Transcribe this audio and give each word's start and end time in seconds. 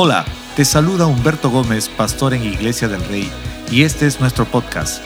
Hola, 0.00 0.24
te 0.54 0.64
saluda 0.64 1.06
Humberto 1.06 1.50
Gómez, 1.50 1.88
pastor 1.88 2.32
en 2.32 2.44
Iglesia 2.44 2.86
del 2.86 3.04
Rey, 3.06 3.28
y 3.68 3.82
este 3.82 4.06
es 4.06 4.20
nuestro 4.20 4.44
podcast. 4.44 5.02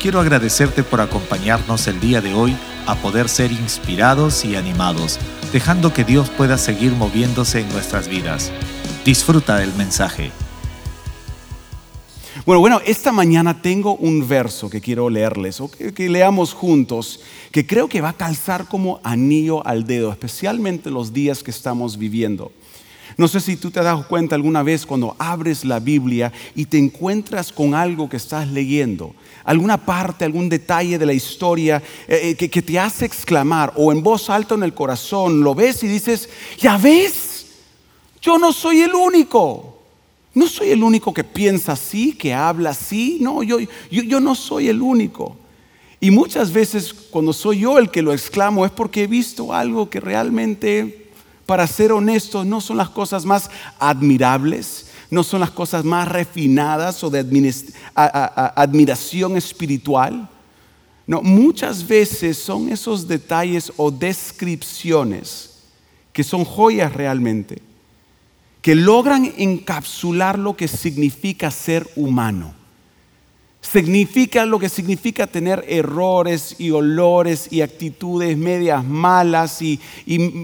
Quiero 0.00 0.20
agradecerte 0.20 0.84
por 0.84 1.00
acompañarnos 1.00 1.88
el 1.88 1.98
día 1.98 2.20
de 2.20 2.32
hoy 2.32 2.56
a 2.86 2.94
poder 2.94 3.28
ser 3.28 3.50
inspirados 3.50 4.44
y 4.44 4.54
animados, 4.54 5.18
dejando 5.52 5.92
que 5.92 6.04
Dios 6.04 6.30
pueda 6.30 6.58
seguir 6.58 6.92
moviéndose 6.92 7.62
en 7.62 7.68
nuestras 7.70 8.06
vidas. 8.06 8.52
Disfruta 9.04 9.56
del 9.56 9.74
mensaje. 9.74 10.30
Bueno, 12.44 12.60
bueno, 12.60 12.80
esta 12.86 13.10
mañana 13.10 13.60
tengo 13.60 13.96
un 13.96 14.28
verso 14.28 14.70
que 14.70 14.80
quiero 14.80 15.10
leerles, 15.10 15.60
o 15.60 15.68
que, 15.68 15.92
que, 15.92 16.08
leamos 16.08 16.52
juntos, 16.52 17.18
que 17.50 17.66
creo 17.66 17.88
que 17.88 18.00
va 18.00 18.10
a 18.10 18.16
calzar 18.16 18.68
como 18.68 19.00
anillo 19.02 19.66
al 19.66 19.88
dedo, 19.88 20.12
especialmente 20.12 20.88
los 20.88 21.12
días 21.12 21.42
que 21.42 21.50
estamos 21.50 21.98
viviendo. 21.98 22.52
No 23.16 23.28
sé 23.28 23.40
si 23.40 23.56
tú 23.56 23.70
te 23.70 23.82
dado 23.82 24.06
cuenta 24.06 24.34
alguna 24.34 24.62
vez 24.62 24.84
cuando 24.84 25.16
abres 25.18 25.64
la 25.64 25.80
Biblia 25.80 26.32
y 26.54 26.66
te 26.66 26.76
encuentras 26.76 27.50
con 27.50 27.74
algo 27.74 28.08
que 28.08 28.18
estás 28.18 28.48
leyendo, 28.48 29.14
alguna 29.44 29.78
parte, 29.78 30.24
algún 30.24 30.48
detalle 30.48 30.98
de 30.98 31.06
la 31.06 31.14
historia 31.14 31.82
eh, 32.08 32.34
que, 32.34 32.50
que 32.50 32.60
te 32.60 32.78
hace 32.78 33.06
exclamar 33.06 33.72
o 33.76 33.90
en 33.90 34.02
voz 34.02 34.28
alta 34.28 34.54
en 34.54 34.62
el 34.62 34.74
corazón, 34.74 35.42
lo 35.42 35.54
ves 35.54 35.82
y 35.82 35.88
dices, 35.88 36.28
ya 36.58 36.76
ves, 36.76 37.46
yo 38.20 38.38
no 38.38 38.52
soy 38.52 38.82
el 38.82 38.94
único. 38.94 39.72
No 40.34 40.46
soy 40.46 40.68
el 40.68 40.82
único 40.82 41.14
que 41.14 41.24
piensa 41.24 41.72
así, 41.72 42.12
que 42.12 42.34
habla 42.34 42.70
así. 42.70 43.16
No, 43.22 43.42
yo, 43.42 43.58
yo, 43.58 43.68
yo, 44.02 44.20
no 44.20 44.34
soy 44.34 44.68
el 44.68 44.82
único. 44.82 45.34
Y 45.98 46.10
muchas 46.10 46.52
veces 46.52 46.92
cuando 46.92 47.32
soy 47.32 47.60
yo 47.60 47.78
el 47.78 47.90
que 47.90 48.02
lo 48.02 48.12
exclamo 48.12 48.66
es 48.66 48.70
porque 48.70 49.04
he 49.04 49.06
visto 49.06 49.54
algo 49.54 49.88
que 49.88 49.98
realmente, 49.98 51.05
para 51.46 51.66
ser 51.66 51.92
honesto, 51.92 52.44
no 52.44 52.60
son 52.60 52.76
las 52.76 52.90
cosas 52.90 53.24
más 53.24 53.50
admirables, 53.78 54.88
no 55.10 55.22
son 55.22 55.40
las 55.40 55.50
cosas 55.50 55.84
más 55.84 56.08
refinadas 56.08 57.02
o 57.04 57.10
de 57.10 57.20
admiración 57.94 59.36
espiritual. 59.36 60.28
No, 61.06 61.22
muchas 61.22 61.86
veces 61.86 62.36
son 62.36 62.68
esos 62.68 63.06
detalles 63.06 63.72
o 63.76 63.92
descripciones 63.92 65.62
que 66.12 66.24
son 66.24 66.44
joyas 66.44 66.92
realmente 66.92 67.62
que 68.66 68.74
logran 68.74 69.32
encapsular 69.36 70.40
lo 70.40 70.56
que 70.56 70.66
significa 70.66 71.52
ser 71.52 71.88
humano. 71.94 72.52
Significa 73.72 74.46
lo 74.46 74.60
que 74.60 74.68
significa 74.68 75.26
tener 75.26 75.64
errores 75.66 76.54
y 76.58 76.70
olores 76.70 77.48
y 77.50 77.62
actitudes 77.62 78.36
medias 78.36 78.84
malas 78.84 79.60
y, 79.60 79.80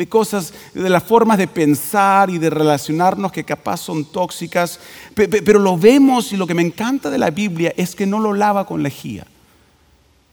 cosas 0.09 0.53
de 0.75 0.91
las 0.91 1.05
formas 1.05 1.39
de 1.39 1.47
pensar 1.47 2.31
y 2.31 2.39
de 2.39 2.51
relacionarnos 2.51 3.31
que 3.31 3.45
capaz 3.45 3.77
son 3.79 4.05
tóxicas. 4.05 4.81
Pero 5.15 5.61
lo 5.61 5.79
vemos 5.79 6.33
y 6.33 6.37
lo 6.37 6.47
que 6.47 6.55
me 6.55 6.63
encanta 6.63 7.11
de 7.11 7.19
la 7.19 7.31
Biblia 7.31 7.73
es 7.77 7.95
que 7.95 8.07
no 8.07 8.19
lo 8.19 8.33
lava 8.33 8.67
con 8.67 8.83
lejía 8.83 9.27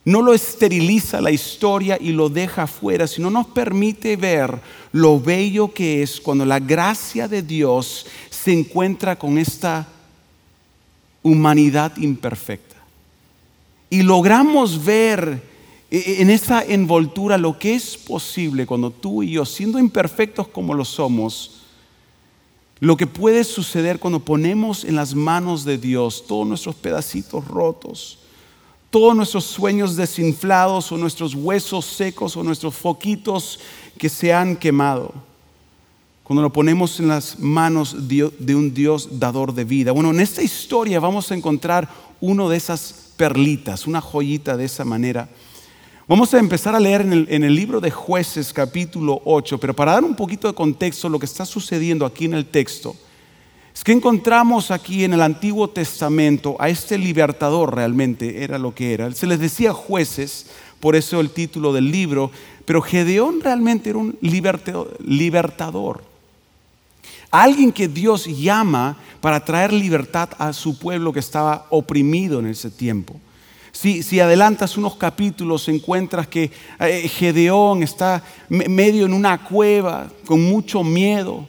no 0.06 0.24
lo 0.24 0.34
esteriliza 0.34 1.22
la 1.22 1.30
historia 1.30 1.98
y 2.00 2.14
lo 2.14 2.30
deja 2.30 2.64
afuera, 2.64 3.06
sino 3.06 3.30
nos 3.30 3.46
permite 3.48 4.16
ver 4.16 4.60
lo 4.92 5.20
bello 5.20 5.72
que 5.72 6.02
es 6.02 6.20
cuando 6.20 6.46
la 6.46 6.60
gracia 6.60 7.28
de 7.28 7.44
Dios 7.44 8.08
se 8.32 8.52
encuentra 8.52 9.18
con 9.18 9.38
esta 9.38 9.88
humanidad 11.22 11.96
imperfecta. 11.98 12.69
Y 13.90 14.04
logramos 14.04 14.84
ver 14.84 15.44
en 15.92 16.30
esa 16.30 16.64
envoltura 16.64 17.38
lo 17.38 17.58
que 17.58 17.74
es 17.74 17.98
posible 17.98 18.66
cuando 18.66 18.92
tú 18.92 19.24
y 19.24 19.32
yo, 19.32 19.46
siendo 19.46 19.80
imperfectos 19.80 20.48
como 20.48 20.74
lo 20.74 20.86
somos, 20.86 21.62
lo 22.80 22.96
que 22.96 23.08
puede 23.08 23.44
suceder 23.44 24.00
cuando 24.00 24.20
ponemos 24.20 24.84
en 24.84 24.96
las 24.96 25.16
manos 25.16 25.66
de 25.66 25.78
Dios 25.78 26.26
todos 26.28 26.48
nuestros 26.48 26.76
pedacitos 26.76 27.46
rotos 27.46 28.20
todos 28.90 29.16
nuestros 29.16 29.46
sueños 29.46 29.96
desinflados 29.96 30.92
o 30.92 30.98
nuestros 30.98 31.36
huesos 31.36 31.86
secos 31.86 32.36
o 32.36 32.44
nuestros 32.44 32.76
foquitos 32.76 33.60
que 33.98 34.10
se 34.10 34.34
han 34.34 34.56
quemado. 34.56 35.14
Cuando 36.24 36.42
lo 36.42 36.52
ponemos 36.52 37.00
en 37.00 37.08
las 37.08 37.40
manos 37.40 38.08
de 38.08 38.56
un 38.56 38.74
Dios 38.74 39.20
dador 39.20 39.54
de 39.54 39.64
vida. 39.64 39.92
Bueno, 39.92 40.12
en 40.12 40.20
esta 40.20 40.42
historia 40.42 41.00
vamos 41.00 41.32
a 41.32 41.36
encontrar 41.36 41.90
uno 42.22 42.50
de 42.50 42.58
esas 42.58 43.09
perlitas, 43.20 43.86
una 43.86 44.00
joyita 44.00 44.56
de 44.56 44.64
esa 44.64 44.86
manera. 44.86 45.28
Vamos 46.08 46.34
a 46.34 46.40
empezar 46.40 46.74
a 46.74 46.80
leer 46.80 47.02
en 47.02 47.44
el, 47.44 47.54
libro 47.54 47.82
de 47.82 47.92
jueces 47.92 48.54
capítulo 48.54 49.22
8, 49.26 49.60
pero 49.60 49.76
para 49.76 49.92
dar 49.92 50.06
un 50.06 50.16
poquito 50.16 50.48
de 50.48 50.54
contexto 50.54 51.10
lo 51.10 51.20
que 51.20 51.26
está 51.26 51.46
sucediendo 51.46 52.06
aquí 52.06 52.24
en 52.24 52.34
el 52.34 52.46
texto. 52.46 52.96
Es 53.76 53.84
que 53.84 53.92
encontramos 53.92 54.72
aquí 54.72 55.04
en 55.04 55.12
el 55.14 55.22
Antiguo 55.22 55.70
Testamento 55.70 56.56
a 56.60 56.70
este 56.70 56.98
libertador 56.98 57.76
realmente, 57.76 58.42
era 58.42 58.58
lo 58.58 58.74
que 58.74 58.94
era. 58.94 59.12
Se 59.12 59.28
les 59.28 59.42
decía 59.42 59.74
jueces, 59.74 60.46
por 60.80 60.96
eso 60.96 61.20
el 61.20 61.32
título 61.32 61.74
del 61.74 61.92
libro, 61.92 62.32
pero 62.64 62.82
Gedeón 62.82 63.42
realmente 63.42 63.90
era 63.90 64.00
un 64.00 64.18
libertador. 64.22 66.09
Alguien 67.32 67.72
que 67.72 67.88
Dios 67.88 68.26
llama 68.26 68.98
para 69.22 69.44
traer 69.44 69.72
libertad 69.72 70.30
a 70.38 70.54
su 70.54 70.78
pueblo 70.80 71.14
que 71.14 71.20
estaba 71.20 71.68
oprimido 71.70 72.40
en 72.40 72.48
ese 72.48 72.72
tiempo. 72.72 73.20
Si, 73.72 74.02
si, 74.02 74.20
adelantas 74.20 74.78
unos 74.78 74.96
capítulos, 74.96 75.68
encuentras 75.70 76.28
que 76.28 76.52
eh, 76.80 77.08
Gedeón 77.08 77.84
está 77.84 78.24
medio 78.50 79.06
en 79.06 79.14
una 79.14 79.44
cueva 79.44 80.08
con 80.26 80.42
mucho 80.42 80.84
miedo, 80.84 81.48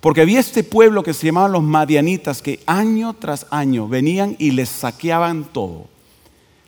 porque 0.00 0.20
había 0.20 0.38
este 0.38 0.62
pueblo 0.62 1.02
que 1.02 1.12
se 1.12 1.26
llamaban 1.26 1.52
los 1.52 1.64
madianitas 1.64 2.40
que 2.40 2.60
año 2.66 3.14
tras 3.14 3.46
año 3.50 3.88
venían 3.88 4.36
y 4.38 4.52
les 4.52 4.68
saqueaban 4.68 5.44
todo. 5.52 5.88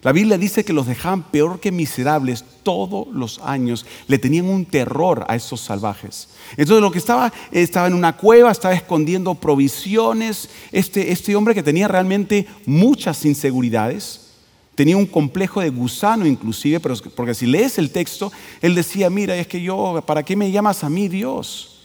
La 0.02 0.12
Biblia 0.12 0.38
dice 0.38 0.64
que 0.64 0.72
los 0.72 0.86
dejaban 0.86 1.22
peor 1.24 1.60
que 1.60 1.70
miserables 1.70 2.42
todos 2.62 3.08
los 3.12 3.38
años. 3.40 3.84
Le 4.06 4.18
tenían 4.18 4.46
un 4.46 4.64
terror 4.64 5.26
a 5.28 5.36
esos 5.36 5.60
salvajes. 5.60 6.28
Entonces 6.52 6.80
lo 6.80 6.90
que 6.90 6.98
estaba, 6.98 7.30
estaba 7.50 7.86
en 7.86 7.94
una 7.94 8.16
cueva, 8.16 8.50
estaba 8.50 8.74
escondiendo 8.74 9.34
provisiones. 9.34 10.48
Este, 10.72 11.12
este 11.12 11.36
hombre 11.36 11.54
que 11.54 11.62
tenía 11.62 11.86
realmente 11.86 12.46
muchas 12.64 13.26
inseguridades, 13.26 14.28
tenía 14.74 14.96
un 14.96 15.06
complejo 15.06 15.60
de 15.60 15.68
gusano 15.68 16.26
inclusive, 16.26 16.80
pero 16.80 16.94
porque 17.14 17.34
si 17.34 17.44
lees 17.44 17.76
el 17.76 17.90
texto, 17.90 18.32
él 18.62 18.74
decía, 18.74 19.10
mira, 19.10 19.36
es 19.36 19.46
que 19.46 19.60
yo, 19.60 20.02
¿para 20.06 20.22
qué 20.22 20.34
me 20.34 20.50
llamas 20.50 20.82
a 20.82 20.88
mí 20.88 21.08
Dios? 21.08 21.79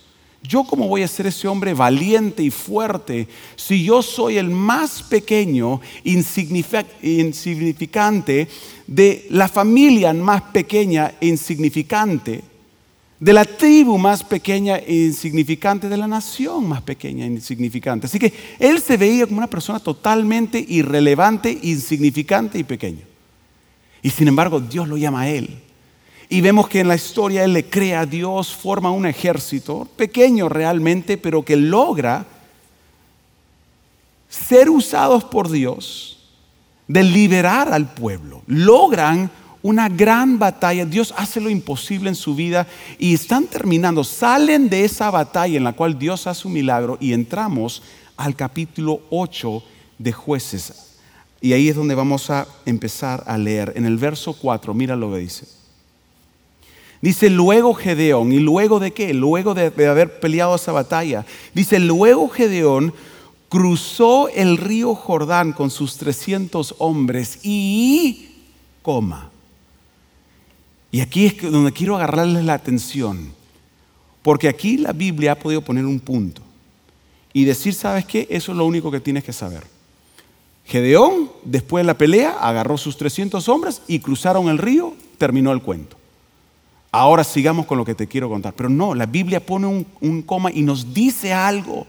¿Yo 0.47 0.63
cómo 0.63 0.87
voy 0.87 1.03
a 1.03 1.07
ser 1.07 1.27
ese 1.27 1.47
hombre 1.47 1.73
valiente 1.73 2.43
y 2.43 2.51
fuerte 2.51 3.27
si 3.55 3.83
yo 3.83 4.01
soy 4.01 4.37
el 4.37 4.49
más 4.49 5.03
pequeño, 5.03 5.79
insignificante 6.03 8.47
de 8.87 9.27
la 9.29 9.47
familia 9.47 10.13
más 10.13 10.41
pequeña 10.43 11.13
e 11.19 11.27
insignificante, 11.27 12.43
de 13.19 13.33
la 13.33 13.45
tribu 13.45 13.97
más 13.97 14.23
pequeña 14.23 14.77
e 14.77 15.07
insignificante, 15.07 15.89
de 15.89 15.97
la 15.97 16.07
nación 16.07 16.67
más 16.67 16.81
pequeña 16.81 17.25
e 17.25 17.29
insignificante? 17.29 18.07
Así 18.07 18.19
que 18.19 18.33
él 18.59 18.81
se 18.81 18.97
veía 18.97 19.25
como 19.25 19.39
una 19.39 19.49
persona 19.49 19.79
totalmente 19.79 20.63
irrelevante, 20.67 21.57
insignificante 21.63 22.59
y 22.59 22.63
pequeño. 22.63 23.01
Y 24.01 24.09
sin 24.11 24.27
embargo 24.27 24.59
Dios 24.59 24.87
lo 24.87 24.97
llama 24.97 25.21
a 25.21 25.29
él 25.29 25.64
y 26.29 26.41
vemos 26.41 26.67
que 26.67 26.79
en 26.79 26.87
la 26.87 26.95
historia 26.95 27.43
Él 27.43 27.53
le 27.53 27.69
crea 27.69 28.01
a 28.01 28.05
Dios, 28.05 28.53
forma 28.53 28.91
un 28.91 29.05
ejército, 29.05 29.87
pequeño 29.95 30.49
realmente, 30.49 31.17
pero 31.17 31.43
que 31.43 31.55
logra 31.55 32.25
ser 34.29 34.69
usados 34.69 35.23
por 35.23 35.49
Dios 35.49 36.17
de 36.87 37.03
liberar 37.03 37.71
al 37.73 37.93
pueblo. 37.93 38.41
Logran 38.47 39.29
una 39.61 39.89
gran 39.89 40.37
batalla. 40.37 40.85
Dios 40.85 41.13
hace 41.17 41.41
lo 41.41 41.49
imposible 41.49 42.09
en 42.09 42.15
su 42.15 42.35
vida 42.35 42.67
y 42.99 43.13
están 43.13 43.45
terminando. 43.45 44.03
Salen 44.03 44.69
de 44.69 44.85
esa 44.85 45.09
batalla 45.09 45.57
en 45.57 45.63
la 45.63 45.73
cual 45.73 45.97
Dios 45.97 46.27
hace 46.27 46.47
un 46.47 46.53
milagro 46.53 46.97
y 46.99 47.13
entramos 47.13 47.81
al 48.17 48.35
capítulo 48.35 49.01
8 49.09 49.63
de 49.97 50.11
jueces. 50.11 50.97
Y 51.41 51.53
ahí 51.53 51.69
es 51.69 51.75
donde 51.75 51.95
vamos 51.95 52.29
a 52.29 52.47
empezar 52.65 53.23
a 53.27 53.37
leer. 53.37 53.73
En 53.75 53.85
el 53.85 53.97
verso 53.97 54.33
4, 54.33 54.73
mira 54.73 54.95
lo 54.95 55.11
que 55.11 55.19
dice. 55.19 55.64
Dice 57.05 57.29
luego 57.29 57.75
Gedeón, 57.75 58.33
¿y 58.33 58.39
luego 58.39 58.79
de 58.79 58.91
qué? 58.91 59.13
Luego 59.13 59.53
de, 59.53 59.67
haber 59.87 60.19
peleado 60.19 60.55
esa 60.55 60.71
batalla. 60.71 61.23
Dice 61.53 61.79
luego 61.79 62.29
Gedeón 62.29 62.95
cruzó 63.47 64.27
el 64.29 64.57
río 64.57 64.95
Jordán 64.95 65.53
con 65.53 65.69
sus 65.69 65.97
300 65.97 66.73
hombres 66.79 67.41
y 67.43 68.29
coma. 68.81 69.29
Y 70.89 70.99
aquí 71.01 71.27
es 71.27 71.39
donde 71.43 71.71
quiero 71.73 71.95
agarrarles 71.95 72.43
la 72.43 72.55
atención, 72.55 73.31
porque 74.23 74.47
aquí 74.47 74.77
la 74.77 74.91
Biblia 74.91 75.33
ha 75.33 75.39
podido 75.39 75.61
poner 75.61 75.85
un 75.85 75.99
punto 75.99 76.41
y 77.33 77.45
decir, 77.45 77.75
¿sabes 77.75 78.05
qué? 78.05 78.25
Eso 78.31 78.51
es 78.51 78.57
lo 78.57 78.65
único 78.65 78.89
que 78.89 78.99
tienes 78.99 79.23
que 79.23 79.31
saber. 79.31 79.61
Gedeón, 80.65 81.29
después 81.43 81.83
de 81.83 81.85
la 81.85 81.99
pelea, 81.99 82.31
agarró 82.31 82.79
sus 82.79 82.97
300 82.97 83.47
hombres 83.47 83.83
y 83.87 83.99
cruzaron 83.99 84.49
el 84.49 84.57
río, 84.57 84.95
terminó 85.19 85.51
el 85.51 85.61
cuento 85.61 85.97
ahora 86.99 87.23
sigamos 87.23 87.65
con 87.65 87.77
lo 87.77 87.85
que 87.85 87.95
te 87.95 88.07
quiero 88.07 88.29
contar. 88.29 88.53
Pero 88.53 88.69
no, 88.69 88.95
la 88.95 89.05
Biblia 89.05 89.45
pone 89.45 89.67
un, 89.67 90.21
coma 90.21 90.51
y 90.51 90.61
nos 90.61 90.93
dice 90.93 91.33
algo 91.33 91.87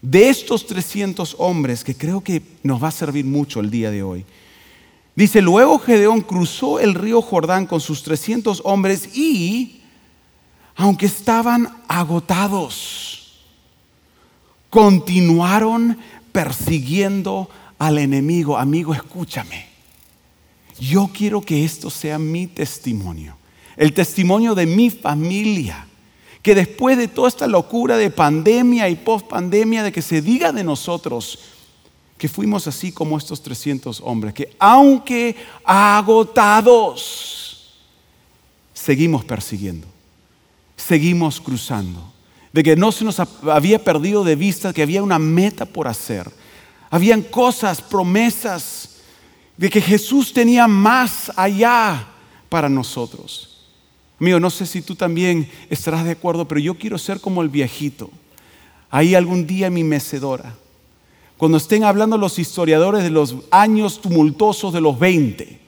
de 0.00 0.28
estos 0.28 0.66
300 0.66 1.36
hombres, 1.38 1.84
que 1.84 1.94
creo 1.94 2.22
que 2.22 2.42
nos 2.62 2.82
va 2.82 2.88
a 2.88 2.92
servir 2.92 3.24
mucho 3.24 3.60
el 3.60 3.70
día 3.70 3.90
de 3.90 4.02
hoy. 4.02 4.24
Dice, 5.14 5.42
luego 5.42 5.78
Gedeón 5.78 6.22
cruzó 6.22 6.80
el 6.80 6.94
río 6.94 7.20
Jordán 7.20 7.66
con 7.66 7.80
sus 7.80 8.02
300 8.02 8.62
hombres 8.64 9.16
y, 9.16 9.82
aunque 10.76 11.06
estaban 11.06 11.68
agotados, 11.88 13.40
continuaron 14.70 15.98
persiguiendo 16.32 17.50
al 17.78 17.98
enemigo. 17.98 18.56
Amigo, 18.56 18.94
escúchame. 18.94 19.66
Yo 20.78 21.10
quiero 21.12 21.42
que 21.42 21.64
esto 21.64 21.90
sea 21.90 22.18
mi 22.18 22.46
testimonio, 22.46 23.36
el 23.80 23.94
testimonio 23.94 24.54
de 24.54 24.66
mi 24.66 24.90
familia 24.90 25.86
que 26.42 26.54
después 26.54 26.98
de 26.98 27.08
toda 27.08 27.28
esta 27.28 27.46
locura 27.46 27.96
de 27.96 28.10
pandemia 28.10 28.90
y 28.90 28.96
post 28.96 29.26
pandemia, 29.26 29.82
de 29.82 29.90
que 29.90 30.02
se 30.02 30.20
diga 30.20 30.52
de 30.52 30.62
nosotros 30.62 31.38
que 32.18 32.28
fuimos 32.28 32.66
así 32.66 32.92
como 32.92 33.16
estos 33.16 33.42
300 33.42 34.02
hombres, 34.04 34.34
que 34.34 34.54
aunque 34.58 35.34
agotados, 35.64 37.38
seguimos 38.74 39.24
persiguiendo, 39.24 39.86
seguimos 40.76 41.40
cruzando, 41.40 42.12
de 42.52 42.62
que 42.62 42.76
no 42.76 42.92
se 42.92 43.04
nos 43.04 43.18
había 43.18 43.82
perdido 43.82 44.24
de 44.24 44.36
vista 44.36 44.74
que 44.74 44.82
había 44.82 45.02
una 45.02 45.18
meta 45.18 45.64
por 45.64 45.88
hacer, 45.88 46.30
habían 46.90 47.22
cosas, 47.22 47.80
promesas, 47.80 48.96
de 49.56 49.70
que 49.70 49.80
Jesús 49.80 50.34
tenía 50.34 50.68
más 50.68 51.32
allá 51.34 52.08
para 52.50 52.68
nosotros. 52.68 53.59
Mío, 54.20 54.38
no 54.38 54.50
sé 54.50 54.66
si 54.66 54.82
tú 54.82 54.94
también 54.94 55.50
estarás 55.70 56.04
de 56.04 56.12
acuerdo, 56.12 56.46
pero 56.46 56.60
yo 56.60 56.76
quiero 56.76 56.98
ser 56.98 57.20
como 57.20 57.42
el 57.42 57.48
viejito. 57.48 58.10
Ahí 58.90 59.14
algún 59.14 59.46
día 59.46 59.70
mi 59.70 59.82
mecedora. 59.82 60.54
Cuando 61.38 61.56
estén 61.56 61.84
hablando 61.84 62.18
los 62.18 62.38
historiadores 62.38 63.02
de 63.02 63.10
los 63.10 63.36
años 63.50 64.00
tumultuosos 64.02 64.74
de 64.74 64.82
los 64.82 64.98
20, 64.98 65.58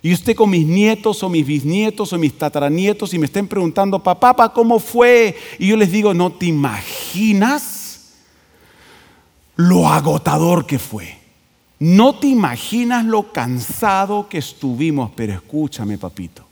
y 0.00 0.12
usted 0.12 0.36
con 0.36 0.50
mis 0.50 0.64
nietos 0.64 1.24
o 1.24 1.28
mis 1.28 1.44
bisnietos 1.44 2.12
o 2.12 2.18
mis 2.18 2.38
tataranietos 2.38 3.12
y 3.14 3.18
me 3.18 3.26
estén 3.26 3.48
preguntando, 3.48 4.00
papá, 4.00 4.52
¿cómo 4.52 4.78
fue? 4.78 5.36
Y 5.58 5.66
yo 5.66 5.76
les 5.76 5.90
digo, 5.90 6.14
no 6.14 6.30
te 6.30 6.46
imaginas 6.46 8.14
lo 9.56 9.88
agotador 9.88 10.66
que 10.66 10.78
fue. 10.78 11.18
No 11.80 12.14
te 12.16 12.28
imaginas 12.28 13.04
lo 13.04 13.32
cansado 13.32 14.28
que 14.28 14.38
estuvimos, 14.38 15.10
pero 15.16 15.32
escúchame, 15.32 15.98
papito. 15.98 16.47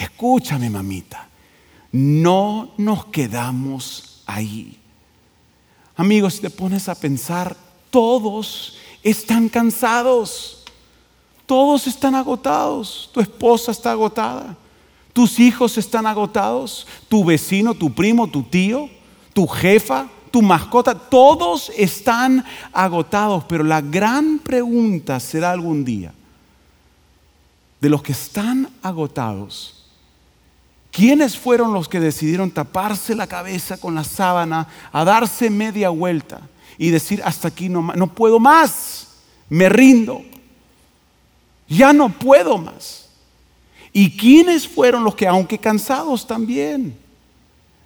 Escúchame, 0.00 0.70
mamita, 0.70 1.28
no 1.92 2.70
nos 2.78 3.04
quedamos 3.06 4.22
ahí. 4.24 4.78
Amigos, 5.94 6.36
si 6.36 6.40
te 6.40 6.48
pones 6.48 6.88
a 6.88 6.94
pensar, 6.94 7.54
todos 7.90 8.78
están 9.02 9.50
cansados, 9.50 10.64
todos 11.44 11.86
están 11.86 12.14
agotados, 12.14 13.10
tu 13.12 13.20
esposa 13.20 13.72
está 13.72 13.90
agotada, 13.90 14.56
tus 15.12 15.38
hijos 15.38 15.76
están 15.76 16.06
agotados, 16.06 16.86
tu 17.10 17.22
vecino, 17.22 17.74
tu 17.74 17.92
primo, 17.92 18.26
tu 18.26 18.42
tío, 18.42 18.88
tu 19.34 19.46
jefa, 19.46 20.08
tu 20.30 20.40
mascota, 20.40 20.94
todos 20.94 21.70
están 21.76 22.42
agotados, 22.72 23.44
pero 23.44 23.64
la 23.64 23.82
gran 23.82 24.38
pregunta 24.38 25.20
será 25.20 25.52
algún 25.52 25.84
día, 25.84 26.14
de 27.82 27.90
los 27.90 28.02
que 28.02 28.12
están 28.12 28.70
agotados, 28.80 29.79
¿Quiénes 30.90 31.38
fueron 31.38 31.72
los 31.72 31.88
que 31.88 32.00
decidieron 32.00 32.50
taparse 32.50 33.14
la 33.14 33.26
cabeza 33.26 33.76
con 33.76 33.94
la 33.94 34.02
sábana, 34.02 34.66
a 34.92 35.04
darse 35.04 35.48
media 35.48 35.88
vuelta 35.90 36.40
y 36.78 36.90
decir, 36.90 37.22
hasta 37.24 37.48
aquí 37.48 37.68
no, 37.68 38.06
puedo 38.08 38.40
más, 38.40 39.08
me 39.48 39.68
rindo, 39.68 40.22
ya 41.68 41.92
no 41.92 42.08
puedo 42.08 42.58
más? 42.58 43.08
¿Y 43.92 44.16
quiénes 44.16 44.66
fueron 44.66 45.04
los 45.04 45.14
que, 45.14 45.28
aunque 45.28 45.58
cansados 45.58 46.26
también, 46.26 46.96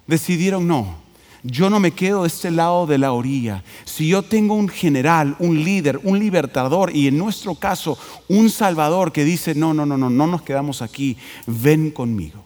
decidieron, 0.07 0.67
no, 0.67 0.95
yo 1.43 1.69
no 1.69 1.79
me 1.79 1.91
quedo 1.91 2.23
de 2.23 2.27
este 2.27 2.49
lado 2.49 2.87
de 2.87 2.97
la 2.97 3.11
orilla. 3.11 3.63
Si 3.85 4.07
yo 4.07 4.23
tengo 4.23 4.55
un 4.55 4.67
general, 4.67 5.35
un 5.37 5.63
líder, 5.63 5.99
un 6.01 6.17
libertador 6.17 6.95
y 6.95 7.07
en 7.07 7.19
nuestro 7.19 7.53
caso 7.53 7.99
un 8.27 8.49
salvador 8.49 9.11
que 9.11 9.23
dice, 9.23 9.53
no, 9.53 9.71
no, 9.75 9.85
no, 9.85 9.95
no, 9.95 10.09
no 10.09 10.25
nos 10.25 10.41
quedamos 10.41 10.81
aquí, 10.81 11.17
ven 11.45 11.91
conmigo 11.91 12.45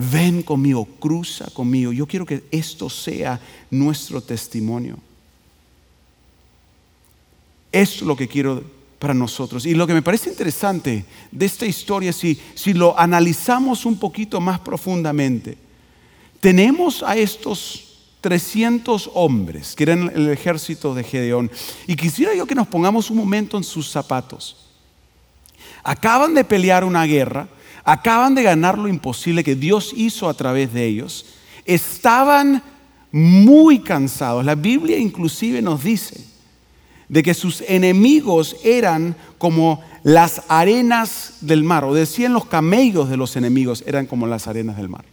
ven 0.00 0.42
conmigo, 0.42 0.86
cruza 0.98 1.50
conmigo. 1.52 1.92
Yo 1.92 2.06
quiero 2.06 2.24
que 2.24 2.44
esto 2.50 2.88
sea 2.88 3.38
nuestro 3.70 4.22
testimonio. 4.22 4.96
Es 7.70 8.00
lo 8.00 8.16
que 8.16 8.26
quiero 8.26 8.62
para 8.98 9.12
nosotros. 9.12 9.66
Y 9.66 9.74
lo 9.74 9.86
que 9.86 9.94
me 9.94 10.02
parece 10.02 10.30
interesante 10.30 11.04
de 11.30 11.46
esta 11.46 11.66
historia, 11.66 12.12
si, 12.12 12.40
si 12.54 12.72
lo 12.72 12.98
analizamos 12.98 13.84
un 13.84 13.98
poquito 13.98 14.40
más 14.40 14.60
profundamente, 14.60 15.58
tenemos 16.40 17.02
a 17.02 17.16
estos 17.16 17.88
300 18.22 19.10
hombres 19.14 19.74
que 19.74 19.82
eran 19.82 20.10
el 20.14 20.30
ejército 20.30 20.94
de 20.94 21.04
Gedeón. 21.04 21.50
Y 21.86 21.94
quisiera 21.96 22.34
yo 22.34 22.46
que 22.46 22.54
nos 22.54 22.68
pongamos 22.68 23.10
un 23.10 23.18
momento 23.18 23.58
en 23.58 23.64
sus 23.64 23.90
zapatos. 23.90 24.56
Acaban 25.82 26.34
de 26.34 26.44
pelear 26.44 26.84
una 26.84 27.04
guerra 27.04 27.48
acaban 27.84 28.34
de 28.34 28.42
ganar 28.42 28.78
lo 28.78 28.88
imposible 28.88 29.44
que 29.44 29.54
Dios 29.56 29.92
hizo 29.96 30.28
a 30.28 30.34
través 30.34 30.72
de 30.72 30.86
ellos, 30.86 31.26
estaban 31.64 32.62
muy 33.12 33.80
cansados. 33.80 34.44
La 34.44 34.54
Biblia 34.54 34.98
inclusive 34.98 35.62
nos 35.62 35.82
dice 35.82 36.24
de 37.08 37.22
que 37.22 37.34
sus 37.34 37.62
enemigos 37.62 38.56
eran 38.62 39.16
como 39.38 39.82
las 40.02 40.42
arenas 40.48 41.34
del 41.40 41.64
mar, 41.64 41.84
o 41.84 41.92
decían 41.92 42.32
los 42.32 42.46
camellos 42.46 43.10
de 43.10 43.16
los 43.16 43.36
enemigos 43.36 43.82
eran 43.86 44.06
como 44.06 44.26
las 44.26 44.46
arenas 44.46 44.76
del 44.76 44.88
mar. 44.88 45.04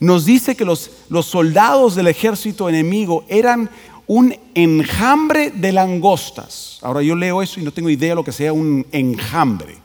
Nos 0.00 0.24
dice 0.24 0.56
que 0.56 0.64
los, 0.64 0.90
los 1.10 1.26
soldados 1.26 1.94
del 1.94 2.08
ejército 2.08 2.68
enemigo 2.68 3.24
eran 3.28 3.68
un 4.06 4.34
enjambre 4.54 5.50
de 5.50 5.72
langostas. 5.72 6.78
Ahora 6.82 7.02
yo 7.02 7.14
leo 7.14 7.42
eso 7.42 7.60
y 7.60 7.62
no 7.62 7.72
tengo 7.72 7.88
idea 7.88 8.10
de 8.10 8.16
lo 8.16 8.24
que 8.24 8.32
sea 8.32 8.52
un 8.52 8.86
enjambre. 8.92 9.81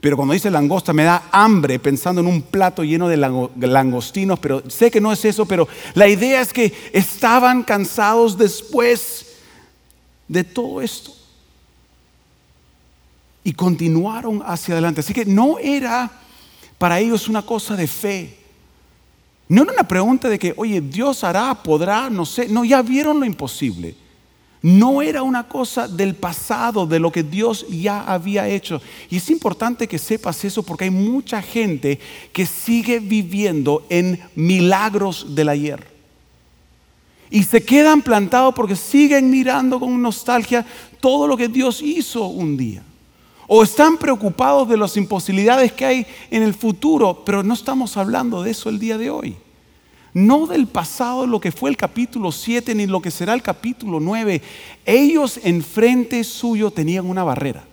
Pero 0.00 0.16
cuando 0.16 0.34
dice 0.34 0.50
langosta 0.50 0.92
me 0.92 1.04
da 1.04 1.24
hambre 1.32 1.78
pensando 1.78 2.20
en 2.20 2.28
un 2.28 2.42
plato 2.42 2.84
lleno 2.84 3.08
de 3.08 3.16
langostinos, 3.16 4.38
pero 4.38 4.62
sé 4.70 4.90
que 4.90 5.00
no 5.00 5.12
es 5.12 5.24
eso, 5.24 5.44
pero 5.44 5.66
la 5.94 6.08
idea 6.08 6.40
es 6.40 6.52
que 6.52 6.72
estaban 6.92 7.64
cansados 7.64 8.38
después 8.38 9.26
de 10.28 10.44
todo 10.44 10.80
esto. 10.80 11.12
Y 13.42 13.52
continuaron 13.54 14.42
hacia 14.44 14.74
adelante. 14.74 15.00
Así 15.00 15.12
que 15.12 15.24
no 15.24 15.58
era 15.58 16.10
para 16.76 17.00
ellos 17.00 17.28
una 17.28 17.42
cosa 17.42 17.74
de 17.74 17.88
fe. 17.88 18.36
No 19.48 19.62
era 19.62 19.72
una 19.72 19.88
pregunta 19.88 20.28
de 20.28 20.38
que, 20.38 20.52
oye, 20.56 20.80
Dios 20.80 21.24
hará, 21.24 21.54
podrá, 21.54 22.10
no 22.10 22.26
sé. 22.26 22.48
No, 22.48 22.64
ya 22.64 22.82
vieron 22.82 23.18
lo 23.18 23.26
imposible. 23.26 23.96
No 24.60 25.02
era 25.02 25.22
una 25.22 25.46
cosa 25.46 25.86
del 25.86 26.16
pasado, 26.16 26.86
de 26.86 26.98
lo 26.98 27.12
que 27.12 27.22
Dios 27.22 27.66
ya 27.68 28.02
había 28.02 28.48
hecho. 28.48 28.80
Y 29.08 29.18
es 29.18 29.30
importante 29.30 29.86
que 29.86 29.98
sepas 29.98 30.44
eso 30.44 30.64
porque 30.64 30.84
hay 30.84 30.90
mucha 30.90 31.40
gente 31.40 32.00
que 32.32 32.44
sigue 32.44 32.98
viviendo 32.98 33.86
en 33.88 34.20
milagros 34.34 35.34
del 35.34 35.48
ayer. 35.48 35.86
Y 37.30 37.44
se 37.44 37.62
quedan 37.62 38.02
plantados 38.02 38.54
porque 38.54 38.74
siguen 38.74 39.30
mirando 39.30 39.78
con 39.78 40.00
nostalgia 40.02 40.66
todo 40.98 41.28
lo 41.28 41.36
que 41.36 41.46
Dios 41.46 41.80
hizo 41.80 42.26
un 42.26 42.56
día. 42.56 42.82
O 43.46 43.62
están 43.62 43.96
preocupados 43.96 44.68
de 44.68 44.76
las 44.76 44.96
imposibilidades 44.96 45.72
que 45.72 45.84
hay 45.84 46.06
en 46.30 46.42
el 46.42 46.52
futuro, 46.52 47.22
pero 47.24 47.42
no 47.42 47.54
estamos 47.54 47.96
hablando 47.96 48.42
de 48.42 48.50
eso 48.50 48.68
el 48.68 48.78
día 48.78 48.98
de 48.98 49.10
hoy 49.10 49.36
no 50.14 50.46
del 50.46 50.66
pasado, 50.66 51.26
lo 51.26 51.40
que 51.40 51.52
fue 51.52 51.70
el 51.70 51.76
capítulo 51.76 52.32
7, 52.32 52.74
ni 52.74 52.86
lo 52.86 53.00
que 53.00 53.10
será 53.10 53.34
el 53.34 53.42
capítulo 53.42 54.00
9. 54.00 54.42
Ellos 54.84 55.38
enfrente 55.42 56.24
suyo 56.24 56.70
tenían 56.70 57.06
una 57.06 57.24
barrera. 57.24 57.64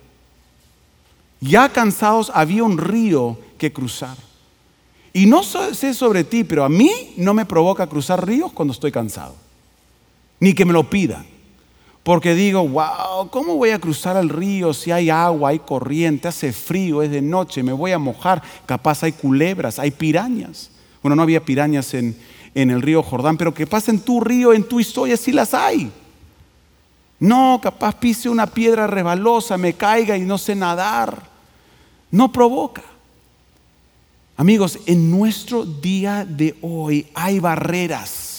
Ya 1.40 1.68
cansados 1.68 2.30
había 2.34 2.64
un 2.64 2.78
río 2.78 3.38
que 3.58 3.72
cruzar. 3.72 4.16
Y 5.12 5.26
no 5.26 5.42
sé 5.42 5.94
sobre 5.94 6.24
ti, 6.24 6.44
pero 6.44 6.64
a 6.64 6.68
mí 6.68 7.14
no 7.16 7.32
me 7.32 7.46
provoca 7.46 7.86
cruzar 7.86 8.26
ríos 8.26 8.52
cuando 8.52 8.72
estoy 8.72 8.92
cansado. 8.92 9.34
Ni 10.38 10.52
que 10.52 10.66
me 10.66 10.74
lo 10.74 10.88
pidan. 10.90 11.26
Porque 12.02 12.34
digo, 12.34 12.68
wow, 12.68 13.30
¿cómo 13.30 13.56
voy 13.56 13.70
a 13.70 13.80
cruzar 13.80 14.16
el 14.16 14.28
río 14.28 14.72
si 14.72 14.92
hay 14.92 15.10
agua, 15.10 15.50
hay 15.50 15.58
corriente, 15.58 16.28
hace 16.28 16.52
frío, 16.52 17.02
es 17.02 17.10
de 17.10 17.22
noche, 17.22 17.62
me 17.62 17.72
voy 17.72 17.92
a 17.92 17.98
mojar? 17.98 18.42
Capaz 18.64 19.02
hay 19.02 19.12
culebras, 19.12 19.78
hay 19.78 19.90
pirañas. 19.90 20.70
Bueno, 21.06 21.16
no 21.16 21.22
había 21.22 21.44
pirañas 21.44 21.94
en, 21.94 22.16
el 22.52 22.82
río 22.82 23.00
Jordán, 23.00 23.36
pero 23.36 23.54
que 23.54 23.66
pasa 23.66 23.92
en 23.92 24.00
tu 24.00 24.20
río, 24.20 24.52
en 24.52 24.64
tu 24.64 24.80
historia, 24.80 25.16
sí 25.16 25.30
las 25.30 25.54
hay. 25.54 25.92
No, 27.20 27.60
capaz 27.62 27.94
pise 27.94 28.28
una 28.28 28.46
piedra 28.46 28.88
rebalosa, 28.88 29.56
me 29.56 29.74
caiga 29.74 30.16
y 30.16 30.22
no 30.22 30.36
sé 30.36 30.56
nadar. 30.56 31.22
No 32.10 32.32
provoca. 32.32 32.82
Amigos, 34.36 34.80
en 34.86 35.10
nuestro 35.10 35.64
día 35.64 36.24
de 36.24 36.56
hoy 36.60 37.06
hay 37.14 37.38
barreras 37.38 38.36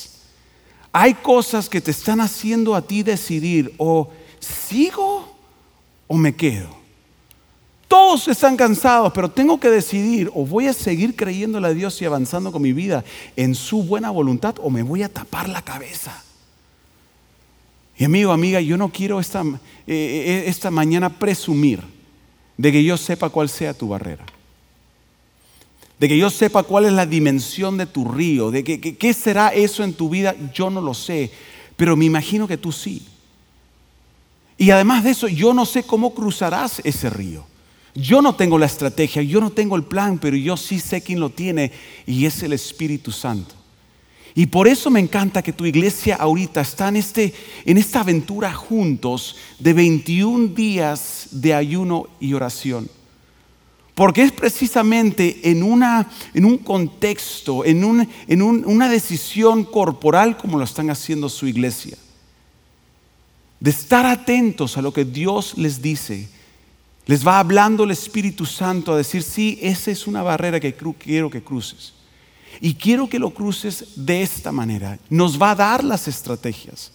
hay 0.99 1.13
cosas 1.13 1.69
que 1.69 1.79
te 1.79 1.91
están 1.91 2.21
haciendo 2.21 2.73
a 2.73 2.81
ti 2.81 3.03
decidir 3.03 3.73
o 3.77 4.09
sigo 4.39 5.31
o 6.07 6.17
me 6.17 6.35
quedo. 6.35 6.76
Todos 7.87 8.27
están 8.27 8.57
cansados, 8.57 9.13
pero 9.13 9.31
tengo 9.31 9.59
que 9.59 9.69
decidir 9.69 10.29
o 10.33 10.45
voy 10.45 10.67
a 10.67 10.73
seguir 10.73 11.15
creyéndole 11.15 11.67
a 11.67 11.73
Dios 11.73 12.01
y 12.01 12.05
avanzando 12.05 12.51
con 12.51 12.61
mi 12.61 12.73
vida 12.73 13.05
en 13.35 13.55
su 13.55 13.83
buena 13.83 14.09
voluntad 14.09 14.55
o 14.61 14.69
me 14.69 14.83
voy 14.83 15.03
a 15.03 15.09
tapar 15.09 15.47
la 15.47 15.61
cabeza. 15.61 16.23
Y 17.97 18.03
amigo, 18.03 18.31
amiga, 18.31 18.59
yo 18.59 18.77
no 18.77 18.89
quiero 18.89 19.19
esta, 19.19 19.41
eh, 19.41 19.55
eh, 19.87 20.43
esta 20.47 20.69
mañana 20.69 21.09
presumir 21.17 21.81
de 22.57 22.71
que 22.71 22.83
yo 22.83 22.97
sepa 22.97 23.29
cuál 23.29 23.47
sea 23.47 23.73
tu 23.73 23.87
barrera. 23.87 24.25
De 25.97 26.07
que 26.07 26.17
yo 26.17 26.29
sepa 26.29 26.63
cuál 26.63 26.85
es 26.85 26.93
la 26.93 27.05
dimensión 27.05 27.77
de 27.77 27.85
tu 27.85 28.05
río, 28.05 28.51
de 28.51 28.63
que, 28.63 28.79
qué 28.79 29.13
será 29.13 29.49
eso 29.49 29.83
en 29.83 29.93
tu 29.93 30.09
vida, 30.09 30.35
yo 30.53 30.69
no 30.69 30.81
lo 30.81 30.93
sé, 30.93 31.31
pero 31.75 31.95
me 31.95 32.05
imagino 32.05 32.47
que 32.47 32.57
tú 32.57 32.71
sí. 32.71 33.03
Y 34.57 34.71
además 34.71 35.03
de 35.03 35.11
eso, 35.11 35.27
yo 35.27 35.53
no 35.53 35.65
sé 35.65 35.83
cómo 35.83 36.13
cruzarás 36.13 36.81
ese 36.83 37.09
río. 37.09 37.45
Yo 37.99 38.21
no 38.21 38.35
tengo 38.35 38.59
la 38.59 38.67
estrategia, 38.67 39.23
yo 39.23 39.41
no 39.41 39.49
tengo 39.49 39.75
el 39.75 39.81
plan, 39.81 40.19
pero 40.19 40.37
yo 40.37 40.55
sí 40.55 40.79
sé 40.79 41.01
quién 41.01 41.19
lo 41.19 41.31
tiene 41.31 41.71
y 42.05 42.27
es 42.27 42.43
el 42.43 42.53
Espíritu 42.53 43.11
Santo. 43.11 43.55
Y 44.35 44.45
por 44.45 44.67
eso 44.67 44.91
me 44.91 44.99
encanta 44.99 45.41
que 45.41 45.51
tu 45.51 45.65
iglesia 45.65 46.15
ahorita 46.17 46.61
está 46.61 46.89
en, 46.89 46.97
este, 46.97 47.33
en 47.65 47.79
esta 47.79 48.01
aventura 48.01 48.53
juntos 48.53 49.35
de 49.57 49.73
21 49.73 50.49
días 50.49 51.29
de 51.31 51.55
ayuno 51.55 52.05
y 52.19 52.35
oración. 52.35 52.87
Porque 53.95 54.21
es 54.21 54.31
precisamente 54.31 55.49
en, 55.49 55.63
una, 55.63 56.07
en 56.35 56.45
un 56.45 56.59
contexto, 56.59 57.65
en, 57.65 58.07
en 58.27 58.41
una 58.43 58.89
decisión 58.89 59.63
corporal 59.63 60.37
como 60.37 60.59
lo 60.59 60.65
están 60.65 60.91
haciendo 60.91 61.29
su 61.29 61.47
iglesia. 61.47 61.97
De 63.59 63.71
estar 63.71 64.05
atentos 64.05 64.77
a 64.77 64.83
lo 64.83 64.93
que 64.93 65.03
Dios 65.03 65.57
les 65.57 65.81
dice 65.81 66.36
les 67.07 67.25
va 67.25 67.39
hablando 67.39 67.85
el 67.85 67.91
Espíritu 67.91 68.45
Santo 68.45 68.93
a 68.93 68.97
decir, 68.97 69.23
sí, 69.23 69.57
esa 69.61 69.91
es 69.91 70.07
una 70.07 70.21
barrera 70.21 70.59
que 70.59 70.73
quiero 70.73 71.29
que 71.29 71.41
cruces. 71.41 71.93
Y 72.59 72.73
quiero 72.73 73.07
que 73.07 73.17
lo 73.17 73.29
cruces 73.29 73.85
de 73.95 74.21
esta 74.21 74.51
manera. 74.51 74.99
Nos 75.09 75.41
va 75.41 75.51
a 75.51 75.55
dar 75.55 75.83
las 75.83 76.07
estrategias. 76.07 76.91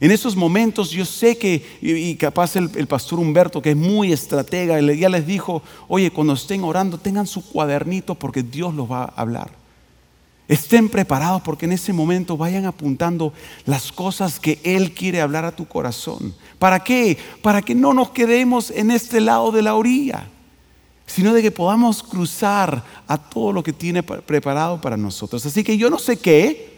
En 0.00 0.10
esos 0.10 0.36
momentos 0.36 0.90
yo 0.90 1.04
sé 1.04 1.38
que, 1.38 1.64
y 1.80 2.16
capaz 2.16 2.56
el, 2.56 2.70
el, 2.74 2.86
pastor 2.86 3.18
Humberto, 3.18 3.62
que 3.62 3.70
es 3.70 3.76
muy 3.76 4.12
estratega, 4.12 4.80
ya 4.80 5.08
les 5.08 5.26
dijo, 5.26 5.62
oye, 5.88 6.10
cuando 6.10 6.34
estén 6.34 6.64
orando, 6.64 6.98
tengan 6.98 7.26
su 7.26 7.42
cuadernito 7.48 8.14
porque 8.14 8.42
Dios 8.42 8.74
los 8.74 8.90
va 8.90 9.04
a 9.04 9.14
hablar. 9.16 9.65
Estén 10.48 10.88
preparados 10.88 11.42
porque 11.42 11.66
en 11.66 11.72
ese 11.72 11.92
momento 11.92 12.36
vayan 12.36 12.66
apuntando 12.66 13.32
las 13.64 13.90
cosas 13.90 14.38
que 14.38 14.60
Él 14.62 14.92
quiere 14.92 15.20
hablar 15.20 15.44
a 15.44 15.56
tu 15.56 15.66
corazón. 15.66 16.34
¿Para 16.58 16.80
qué? 16.80 17.18
Para 17.42 17.62
que 17.62 17.74
no 17.74 17.92
nos 17.92 18.10
quedemos 18.10 18.70
en 18.70 18.92
este 18.92 19.20
lado 19.20 19.50
de 19.50 19.62
la 19.62 19.74
orilla, 19.74 20.28
sino 21.04 21.34
de 21.34 21.42
que 21.42 21.50
podamos 21.50 22.02
cruzar 22.02 22.82
a 23.08 23.18
todo 23.18 23.52
lo 23.52 23.62
que 23.62 23.72
tiene 23.72 24.02
preparado 24.02 24.80
para 24.80 24.96
nosotros. 24.96 25.44
Así 25.44 25.64
que 25.64 25.76
yo 25.76 25.90
no 25.90 25.98
sé 25.98 26.16
qué, 26.16 26.76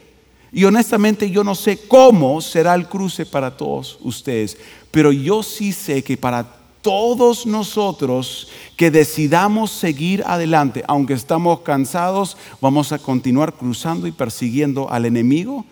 y 0.51 0.65
honestamente 0.65 1.31
yo 1.31 1.45
no 1.45 1.55
sé 1.55 1.79
cómo 1.87 2.41
será 2.41 2.75
el 2.75 2.89
cruce 2.89 3.27
para 3.27 3.55
todos 3.55 3.99
ustedes, 4.01 4.57
pero 4.91 5.13
yo 5.13 5.43
sí 5.43 5.73
sé 5.73 6.03
que 6.03 6.17
para 6.17 6.58
todos 6.83 7.47
nosotros 7.47 8.49
que 8.77 8.91
decidamos 8.91 9.71
seguir 9.71 10.23
adelante, 10.27 10.85
aunque 10.87 11.15
estamos 11.15 11.61
cansados, 11.61 12.37
vamos 12.61 12.93
a 12.93 12.99
continuar 12.99 13.55
cruzando 13.55 14.07
y 14.07 14.13
persiguiendo 14.13 14.91
al 14.91 15.05
enemigo, 15.05 15.65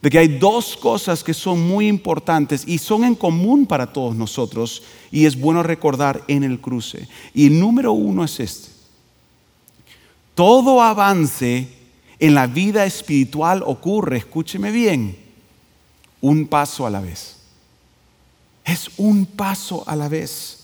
de 0.00 0.10
que 0.10 0.18
hay 0.18 0.28
dos 0.38 0.76
cosas 0.76 1.24
que 1.24 1.34
son 1.34 1.66
muy 1.66 1.88
importantes 1.88 2.62
y 2.66 2.78
son 2.78 3.04
en 3.04 3.14
común 3.14 3.66
para 3.66 3.92
todos 3.92 4.14
nosotros 4.14 4.82
y 5.10 5.26
es 5.26 5.38
bueno 5.38 5.62
recordar 5.62 6.22
en 6.28 6.44
el 6.44 6.60
cruce. 6.60 7.08
Y 7.34 7.46
el 7.46 7.58
número 7.58 7.92
uno 7.92 8.24
es 8.24 8.38
este. 8.38 8.68
Todo 10.34 10.82
avance 10.82 11.68
en 12.20 12.34
la 12.34 12.46
vida 12.46 12.84
espiritual 12.84 13.62
ocurre, 13.66 14.18
escúcheme 14.18 14.70
bien, 14.70 15.18
un 16.20 16.46
paso 16.46 16.86
a 16.86 16.90
la 16.90 17.00
vez. 17.00 17.37
Es 18.68 18.90
un 18.98 19.24
paso 19.24 19.82
a 19.86 19.96
la 19.96 20.08
vez. 20.08 20.58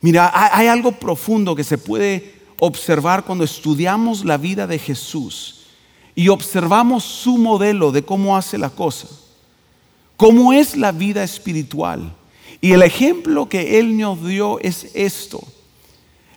Mira, 0.00 0.32
hay 0.34 0.68
algo 0.68 0.92
profundo 0.92 1.54
que 1.54 1.62
se 1.62 1.76
puede 1.76 2.34
observar 2.58 3.24
cuando 3.24 3.44
estudiamos 3.44 4.24
la 4.24 4.38
vida 4.38 4.66
de 4.66 4.78
Jesús 4.78 5.66
y 6.14 6.28
observamos 6.28 7.04
su 7.04 7.36
modelo 7.36 7.92
de 7.92 8.04
cómo 8.04 8.36
hace 8.36 8.56
la 8.56 8.70
cosa, 8.70 9.08
cómo 10.16 10.54
es 10.54 10.76
la 10.76 10.92
vida 10.92 11.22
espiritual. 11.22 12.14
Y 12.62 12.72
el 12.72 12.82
ejemplo 12.82 13.50
que 13.50 13.78
Él 13.78 13.98
nos 13.98 14.26
dio 14.26 14.58
es 14.60 14.90
esto. 14.94 15.42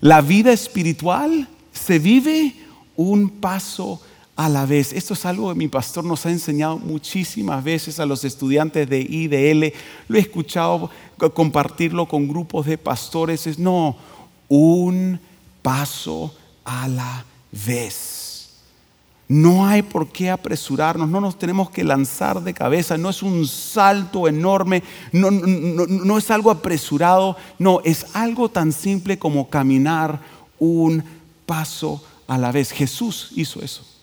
La 0.01 0.19
vida 0.19 0.51
espiritual 0.51 1.47
se 1.71 1.97
vive 1.97 2.53
un 2.97 3.29
paso 3.29 4.01
a 4.37 4.47
la 4.47 4.65
vez. 4.65 4.93
Esto 4.93 5.15
es 5.15 5.25
algo 5.25 5.49
que 5.49 5.57
mi 5.57 5.67
pastor 5.67 6.05
nos 6.05 6.25
ha 6.25 6.31
enseñado 6.31 6.77
muchísimas 6.77 7.63
veces 7.63 7.99
a 7.99 8.05
los 8.05 8.23
estudiantes 8.23 8.87
de 8.87 9.01
IDL. 9.01 9.73
Lo 10.07 10.17
he 10.17 10.21
escuchado 10.21 10.89
compartirlo 11.33 12.05
con 12.05 12.27
grupos 12.27 12.67
de 12.67 12.77
pastores. 12.77 13.47
Es 13.47 13.57
no, 13.57 13.97
un 14.47 15.19
paso 15.63 16.33
a 16.63 16.87
la 16.87 17.25
vez. 17.51 18.51
No 19.27 19.65
hay 19.65 19.81
por 19.81 20.07
qué 20.07 20.29
apresurarnos, 20.29 21.09
no 21.09 21.19
nos 21.19 21.37
tenemos 21.37 21.69
que 21.69 21.83
lanzar 21.83 22.41
de 22.41 22.53
cabeza, 22.53 22.97
no 22.97 23.09
es 23.09 23.21
un 23.21 23.45
salto 23.45 24.25
enorme, 24.29 24.83
no, 25.11 25.31
no 25.31 26.17
es 26.17 26.31
algo 26.31 26.49
apresurado, 26.49 27.35
no, 27.59 27.81
es 27.83 28.05
algo 28.15 28.47
tan 28.47 28.71
simple 28.71 29.19
como 29.19 29.49
caminar 29.49 30.21
un 30.59 31.03
paso 31.45 32.01
a 32.25 32.37
la 32.37 32.53
vez. 32.53 32.71
Jesús 32.71 33.31
hizo 33.35 33.61
eso. 33.61 33.96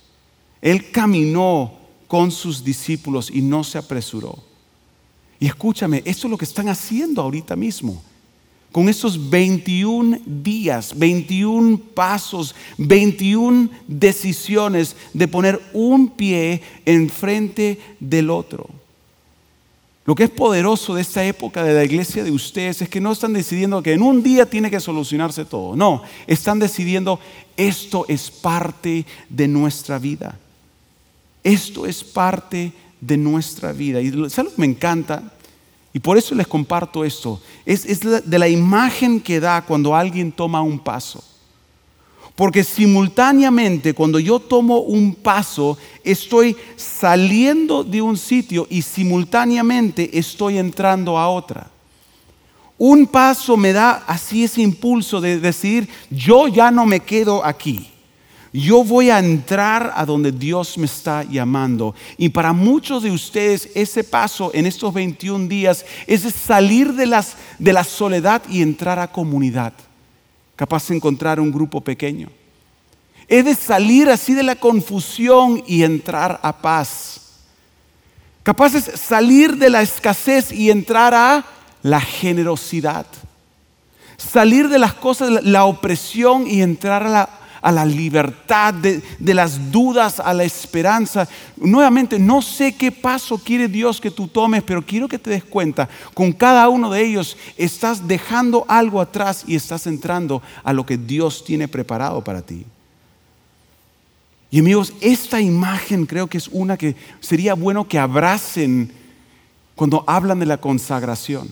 Él 0.65 0.91
caminó 0.91 1.75
con 2.09 2.31
sus 2.31 2.65
discípulos 2.65 3.31
y 3.31 3.43
no 3.43 3.63
se 3.65 3.77
apresuró. 3.77 4.39
Y 5.39 5.47
escúchame, 5.47 5.99
esto 6.07 6.27
es 6.27 6.31
lo 6.31 6.39
que 6.39 6.47
están 6.47 6.71
haciendo 6.71 7.21
ahorita 7.21 7.55
mismo. 7.55 8.03
Con 8.73 8.89
esos 8.89 9.29
21 9.29 10.21
días, 10.25 10.99
21 10.99 11.77
pasos, 11.95 12.55
21 12.79 13.69
decisiones 13.87 14.97
de 15.13 15.29
poner 15.29 15.61
un 15.75 16.09
pie 16.09 16.63
enfrente 16.87 17.79
del 18.01 18.31
otro. 18.31 18.67
Lo 20.07 20.15
que 20.15 20.25
es 20.25 20.31
poderoso 20.31 20.95
de 20.95 21.03
esta 21.03 21.23
época 21.27 21.63
de 21.63 21.75
la 21.75 21.85
iglesia 21.85 22.25
de 22.25 22.31
ustedes 22.31 22.81
es 22.81 22.89
que 22.89 23.03
no 23.03 23.13
están 23.13 23.35
decidiendo 23.35 23.83
que 23.83 23.93
en 23.93 24.01
un 24.01 24.23
día 24.23 24.49
tiene 24.49 24.71
que 24.71 24.81
solucionarse 24.81 25.45
todo. 25.45 25.77
No, 25.77 26.03
están 26.27 26.59
decidiendo 26.59 27.21
esto 27.55 28.07
es 28.09 28.31
parte 28.31 29.05
de 29.29 29.47
nuestra 29.47 29.99
vida. 29.99 30.39
Esto 31.45 31.85
es 31.85 32.03
parte 32.03 32.73
de 32.99 33.19
nuestra 33.19 33.73
vida. 33.73 34.01
Y 34.01 34.11
¿sabes 34.31 34.59
me 34.59 34.65
encanta? 34.65 35.23
Y 35.93 36.01
por 36.01 36.17
eso 36.17 36.35
les 36.35 36.47
comparto 36.47 37.05
esto. 37.05 37.41
Es, 37.67 37.85
es 37.85 38.01
de 38.01 38.39
la 38.39 38.49
imagen 38.49 39.21
que 39.21 39.39
da 39.39 39.63
cuando 39.63 39.95
alguien 39.95 40.33
toma 40.33 40.63
un 40.63 40.79
paso. 40.79 41.23
Porque 42.35 42.65
simultáneamente 42.65 43.95
cuando 43.95 44.19
yo 44.19 44.41
tomo 44.41 44.79
un 44.79 45.15
paso, 45.15 45.79
estoy 46.03 46.57
saliendo 46.75 47.85
de 47.85 48.03
un 48.03 48.17
sitio 48.17 48.67
y 48.71 48.83
simultáneamente 48.83 50.19
estoy 50.19 50.59
entrando 50.59 51.17
a 51.17 51.29
otra. 51.29 51.71
Un 52.77 53.07
paso 53.07 53.57
me 53.57 53.73
da 53.73 54.03
así 54.09 54.45
ese 54.45 54.63
impulso 54.63 55.21
de 55.21 55.39
decir, 55.39 55.89
yo 56.11 56.49
ya 56.49 56.73
no 56.73 56.87
me 56.87 57.01
quedo 57.01 57.45
aquí 57.45 57.94
yo 58.57 58.85
voy 58.85 59.11
a 59.11 59.19
entrar 59.19 59.93
a 59.97 60.07
donde 60.07 60.31
Dios 60.31 60.79
me 60.79 60.87
está 60.87 61.25
llamando. 61.25 61.93
Y 62.17 62.29
para 62.29 62.53
muchos 62.53 63.03
de 63.03 63.11
ustedes 63.11 63.69
ese 63.75 64.05
paso 64.05 64.53
en 64.55 64.65
estos 64.67 64.95
21 64.95 65.49
días 65.49 65.85
es 66.07 66.23
salir 66.33 66.93
de, 66.93 67.07
las, 67.07 67.37
de 67.59 67.73
la 67.73 67.83
soledad 67.83 68.43
y 68.49 68.63
entrar 68.63 69.01
a 69.01 69.11
comunidad. 69.11 69.73
Capaz 70.55 70.87
de 70.87 70.95
encontrar 70.95 71.41
un 71.41 71.51
grupo 71.51 71.81
pequeño. 71.81 72.31
Es 73.27 73.45
de 73.45 73.57
salir 73.57 74.09
así 74.09 74.35
de 74.35 74.45
la 74.45 74.55
confusión 74.55 75.61
y 75.67 75.83
entrar 75.83 76.39
a 76.41 76.57
paz. 76.57 77.23
Capaz 78.45 78.75
de 78.75 78.83
salir 78.83 79.57
de 79.57 79.69
la 79.69 79.83
escasez 79.83 80.53
y 80.53 80.71
entrar 80.71 81.13
a 81.13 81.45
la 81.83 82.01
generosidad. 82.01 83.07
Salir 84.17 84.69
de 84.69 84.79
las 84.79 84.95
cosas, 84.95 85.43
la 85.43 85.65
opresión 85.65 86.47
y 86.47 86.63
entrar 86.63 87.03
a 87.05 87.11
la 87.11 87.44
a 87.65 87.73
la 87.73 87.87
libertad, 87.87 88.75
de, 88.75 89.03
las 89.35 89.73
dudas 89.73 90.21
a 90.21 90.35
la 90.35 90.45
esperanza. 90.45 91.27
Nuevamente, 91.57 92.19
no 92.19 92.43
sé 92.43 92.77
qué 92.77 92.93
paso 92.93 93.39
quiere 93.39 93.69
Dios 93.69 94.03
que 94.03 94.11
tú 94.11 94.29
tomes, 94.29 94.63
pero 94.63 94.85
quiero 94.85 95.09
que 95.09 95.19
te 95.19 95.31
des 95.31 95.45
cuenta, 95.45 95.89
con 96.13 96.31
cada 96.31 96.69
uno 96.69 96.91
de 96.91 97.03
ellos 97.03 97.39
estás 97.57 98.07
dejando 98.07 98.67
algo 98.69 99.01
atrás 99.01 99.45
y 99.47 99.57
estás 99.57 99.87
entrando 99.87 100.43
a 100.63 100.75
lo 100.75 100.85
que 100.85 100.99
Dios 100.99 101.43
tiene 101.43 101.67
preparado 101.67 102.23
para 102.23 102.43
ti. 102.43 102.67
Y 104.51 104.59
amigos, 104.59 104.93
esta 105.01 105.41
imagen 105.41 106.05
creo 106.05 106.27
que 106.27 106.37
es 106.37 106.49
una 106.49 106.77
que 106.77 106.95
sería 107.21 107.55
bueno 107.55 107.89
que 107.89 107.99
abracen 107.99 108.93
cuando 109.75 110.05
hablan 110.07 110.39
de 110.39 110.47
la 110.47 110.59
consagración. 110.59 111.49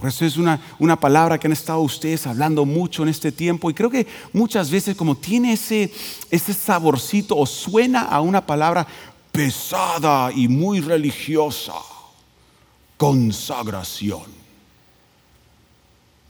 Por 0.00 0.08
eso 0.08 0.24
es 0.24 0.38
una, 0.38 0.58
una, 0.78 0.98
palabra 0.98 1.38
que 1.38 1.46
han 1.46 1.52
estado 1.52 1.80
ustedes 1.80 2.26
hablando 2.26 2.64
mucho 2.64 3.02
en 3.02 3.10
este 3.10 3.30
tiempo 3.30 3.70
y 3.70 3.74
creo 3.74 3.90
que 3.90 4.06
muchas 4.32 4.70
veces 4.70 4.96
como 4.96 5.14
tiene 5.14 5.52
ese, 5.52 5.92
ese 6.30 6.54
saborcito 6.54 7.36
o 7.36 7.44
suena 7.44 8.04
a 8.04 8.22
una 8.22 8.46
palabra 8.46 8.86
pesada 9.30 10.32
y 10.34 10.48
muy 10.48 10.80
religiosa, 10.80 11.74
consagración 12.96 14.40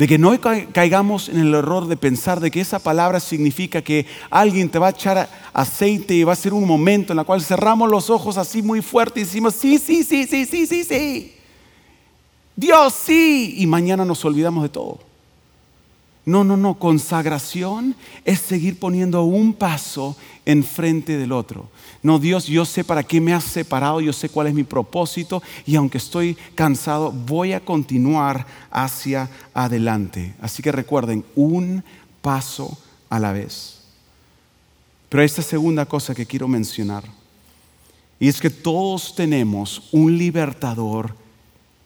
de 0.00 0.08
que 0.08 0.18
no 0.18 0.32
caigamos 0.72 1.28
en 1.28 1.38
el 1.38 1.54
error 1.54 1.86
de 1.86 1.96
pensar 1.96 2.40
de 2.40 2.50
que 2.50 2.62
esa 2.62 2.78
palabra 2.78 3.20
significa 3.20 3.82
que 3.82 4.06
alguien 4.30 4.70
te 4.70 4.78
va 4.78 4.86
a 4.86 4.90
echar 4.90 5.28
aceite 5.52 6.14
y 6.14 6.24
va 6.24 6.32
a 6.32 6.36
ser 6.36 6.54
un 6.54 6.66
momento 6.66 7.12
en 7.12 7.18
el 7.18 7.24
cual 7.26 7.42
cerramos 7.42 7.88
los 7.88 8.08
ojos 8.08 8.36
así 8.36 8.62
muy 8.62 8.80
fuerte 8.80 9.20
y 9.20 9.24
decimos, 9.24 9.54
sí, 9.54 9.78
sí, 9.78 10.02
sí, 10.02 10.26
sí, 10.26 10.46
sí, 10.46 10.66
sí, 10.66 10.84
sí. 10.84 11.39
Dios 12.60 12.92
sí. 12.92 13.54
Y 13.56 13.66
mañana 13.66 14.04
nos 14.04 14.22
olvidamos 14.22 14.62
de 14.62 14.68
todo. 14.68 14.98
No, 16.26 16.44
no, 16.44 16.58
no. 16.58 16.78
Consagración 16.78 17.96
es 18.26 18.38
seguir 18.40 18.78
poniendo 18.78 19.22
un 19.22 19.54
paso 19.54 20.14
enfrente 20.44 21.16
del 21.16 21.32
otro. 21.32 21.70
No, 22.02 22.18
Dios, 22.18 22.46
yo 22.46 22.66
sé 22.66 22.84
para 22.84 23.02
qué 23.02 23.18
me 23.18 23.32
has 23.32 23.44
separado, 23.44 24.02
yo 24.02 24.12
sé 24.12 24.28
cuál 24.28 24.48
es 24.48 24.54
mi 24.54 24.64
propósito 24.64 25.42
y 25.64 25.76
aunque 25.76 25.96
estoy 25.96 26.36
cansado, 26.54 27.10
voy 27.10 27.54
a 27.54 27.64
continuar 27.64 28.46
hacia 28.70 29.30
adelante. 29.54 30.34
Así 30.40 30.62
que 30.62 30.70
recuerden, 30.70 31.24
un 31.36 31.82
paso 32.20 32.76
a 33.08 33.18
la 33.18 33.32
vez. 33.32 33.80
Pero 35.08 35.22
esta 35.22 35.42
segunda 35.42 35.86
cosa 35.86 36.14
que 36.14 36.26
quiero 36.26 36.46
mencionar, 36.46 37.04
y 38.18 38.28
es 38.28 38.38
que 38.38 38.50
todos 38.50 39.14
tenemos 39.14 39.88
un 39.92 40.18
libertador 40.18 41.14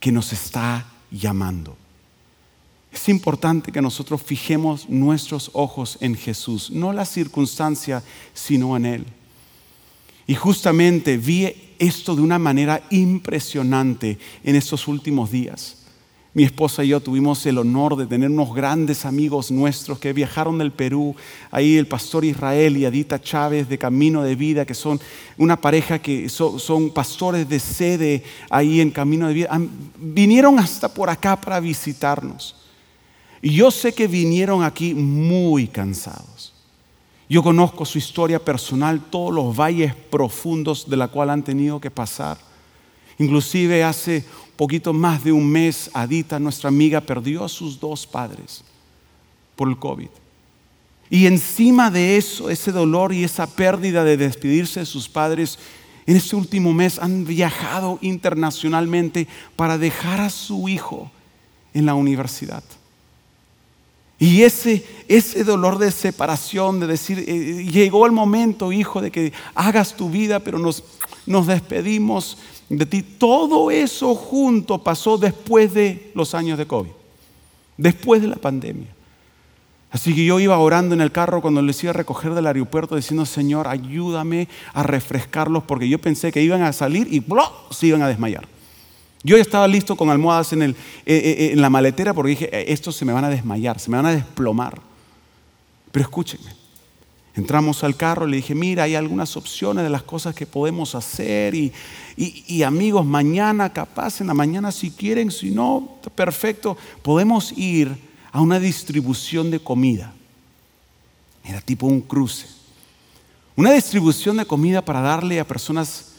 que 0.04 0.12
nos 0.12 0.34
está 0.34 0.86
llamando. 1.10 1.78
Es 2.92 3.08
importante 3.08 3.72
que 3.72 3.80
nosotros 3.80 4.22
fijemos 4.22 4.86
nuestros 4.90 5.50
ojos 5.54 5.96
en 6.02 6.14
Jesús, 6.14 6.70
no 6.70 6.92
la 6.92 7.06
circunstancia, 7.06 8.02
sino 8.34 8.76
en 8.76 8.84
Él. 8.84 9.06
Y 10.26 10.34
justamente 10.34 11.16
vi 11.16 11.54
esto 11.78 12.14
de 12.14 12.20
una 12.20 12.38
manera 12.38 12.82
impresionante 12.90 14.18
en 14.42 14.56
estos 14.56 14.88
últimos 14.88 15.30
días. 15.30 15.83
Mi 16.36 16.42
esposa 16.42 16.82
y 16.82 16.88
yo 16.88 16.98
tuvimos 16.98 17.46
el 17.46 17.58
honor 17.58 17.94
de 17.94 18.08
tener 18.08 18.28
unos 18.28 18.52
grandes 18.52 19.04
amigos 19.04 19.52
nuestros 19.52 20.00
que 20.00 20.12
viajaron 20.12 20.58
del 20.58 20.72
Perú, 20.72 21.14
ahí 21.52 21.76
el 21.76 21.86
pastor 21.86 22.24
Israel 22.24 22.76
y 22.76 22.84
Adita 22.84 23.22
Chávez 23.22 23.68
de 23.68 23.78
Camino 23.78 24.20
de 24.20 24.34
Vida, 24.34 24.66
que 24.66 24.74
son 24.74 25.00
una 25.38 25.60
pareja 25.60 26.00
que 26.00 26.28
son, 26.28 26.90
pastores 26.90 27.48
de 27.48 27.60
sede 27.60 28.24
ahí 28.50 28.80
en 28.80 28.90
Camino 28.90 29.28
de 29.28 29.34
Vida. 29.34 29.60
Vinieron 29.96 30.58
hasta 30.58 30.92
por 30.92 31.08
acá 31.08 31.40
para 31.40 31.60
visitarnos. 31.60 32.56
Y 33.40 33.52
yo 33.52 33.70
sé 33.70 33.92
que 33.92 34.08
vinieron 34.08 34.64
aquí 34.64 34.92
muy 34.92 35.68
cansados. 35.68 36.52
Yo 37.28 37.44
conozco 37.44 37.84
su 37.84 37.98
historia 37.98 38.44
personal, 38.44 39.00
todos 39.08 39.32
los 39.32 39.56
valles 39.56 39.94
profundos 39.94 40.90
de 40.90 40.96
la 40.96 41.06
cual 41.06 41.30
han 41.30 41.44
tenido 41.44 41.80
que 41.80 41.92
pasar. 41.92 42.38
Inclusive 43.18 43.84
hace 43.84 44.24
poquito 44.56 44.92
más 44.92 45.24
de 45.24 45.32
un 45.32 45.48
mes, 45.48 45.90
Adita, 45.92 46.38
nuestra 46.38 46.68
amiga, 46.68 47.00
perdió 47.00 47.44
a 47.44 47.48
sus 47.48 47.78
dos 47.78 48.06
padres 48.06 48.62
por 49.56 49.68
el 49.68 49.78
COVID. 49.78 50.08
Y 51.10 51.26
encima 51.26 51.90
de 51.90 52.16
eso, 52.16 52.50
ese 52.50 52.72
dolor 52.72 53.12
y 53.12 53.24
esa 53.24 53.46
pérdida 53.46 54.04
de 54.04 54.16
despedirse 54.16 54.80
de 54.80 54.86
sus 54.86 55.08
padres, 55.08 55.58
en 56.06 56.16
este 56.16 56.36
último 56.36 56.72
mes 56.72 56.98
han 56.98 57.24
viajado 57.24 57.98
internacionalmente 58.02 59.26
para 59.56 59.78
dejar 59.78 60.20
a 60.20 60.30
su 60.30 60.68
hijo 60.68 61.10
en 61.72 61.86
la 61.86 61.94
universidad. 61.94 62.62
Y 64.18 64.42
ese, 64.42 64.86
ese 65.08 65.44
dolor 65.44 65.78
de 65.78 65.90
separación, 65.90 66.80
de 66.80 66.86
decir, 66.86 67.24
eh, 67.26 67.64
llegó 67.70 68.06
el 68.06 68.12
momento, 68.12 68.72
hijo, 68.72 69.00
de 69.00 69.10
que 69.10 69.32
hagas 69.54 69.96
tu 69.96 70.08
vida, 70.08 70.40
pero 70.40 70.58
nos, 70.58 70.84
nos 71.26 71.46
despedimos 71.46 72.38
de 72.68 72.86
ti. 72.86 73.02
Todo 73.02 73.70
eso 73.70 74.14
junto 74.14 74.82
pasó 74.82 75.18
después 75.18 75.74
de 75.74 76.10
los 76.14 76.34
años 76.34 76.58
de 76.58 76.66
COVID, 76.66 76.90
después 77.76 78.22
de 78.22 78.28
la 78.28 78.36
pandemia. 78.36 78.88
Así 79.94 80.12
que 80.12 80.24
yo 80.24 80.40
iba 80.40 80.58
orando 80.58 80.92
en 80.92 81.00
el 81.00 81.12
carro 81.12 81.40
cuando 81.40 81.62
les 81.62 81.80
iba 81.84 81.90
a 81.90 81.92
recoger 81.92 82.34
del 82.34 82.48
aeropuerto 82.48 82.96
diciendo, 82.96 83.24
Señor, 83.24 83.68
ayúdame 83.68 84.48
a 84.72 84.82
refrescarlos 84.82 85.62
porque 85.62 85.88
yo 85.88 86.00
pensé 86.00 86.32
que 86.32 86.42
iban 86.42 86.62
a 86.62 86.72
salir 86.72 87.06
y 87.12 87.24
se 87.70 87.86
iban 87.86 88.02
a 88.02 88.08
desmayar. 88.08 88.48
Yo 89.22 89.36
estaba 89.36 89.68
listo 89.68 89.94
con 89.94 90.10
almohadas 90.10 90.52
en, 90.52 90.62
el, 90.62 90.70
eh, 90.72 90.76
eh, 91.06 91.36
eh, 91.38 91.50
en 91.52 91.62
la 91.62 91.70
maletera 91.70 92.12
porque 92.12 92.30
dije, 92.30 92.72
estos 92.72 92.96
se 92.96 93.04
me 93.04 93.12
van 93.12 93.24
a 93.24 93.30
desmayar, 93.30 93.78
se 93.78 93.88
me 93.88 93.96
van 93.96 94.06
a 94.06 94.14
desplomar. 94.14 94.80
Pero 95.92 96.02
escúchenme, 96.02 96.50
entramos 97.34 97.82
al 97.82 97.96
carro 97.96 98.26
le 98.26 98.36
dije, 98.36 98.54
mira, 98.54 98.84
hay 98.84 98.94
algunas 98.94 99.36
opciones 99.36 99.84
de 99.84 99.90
las 99.90 100.02
cosas 100.02 100.34
que 100.34 100.46
podemos 100.46 100.94
hacer 100.94 101.54
y, 101.54 102.62
amigos, 102.62 103.04
mañana 103.04 103.72
capaz, 103.72 104.20
en 104.20 104.28
la 104.28 104.34
mañana 104.34 104.70
si 104.70 104.90
quieren, 104.90 105.30
si 105.30 105.50
no, 105.50 105.98
perfecto, 106.14 106.76
podemos 107.02 107.52
ir 107.56 107.96
a 108.30 108.40
una 108.40 108.60
distribución 108.60 109.50
de 109.50 109.60
comida. 109.60 110.12
Era 111.44 111.60
tipo 111.60 111.86
un 111.86 112.00
cruce. 112.00 112.46
Una 113.56 113.72
distribución 113.72 114.36
de 114.36 114.46
comida 114.46 114.84
para 114.84 115.00
darle 115.00 115.38
a 115.38 115.46
personas 115.46 116.14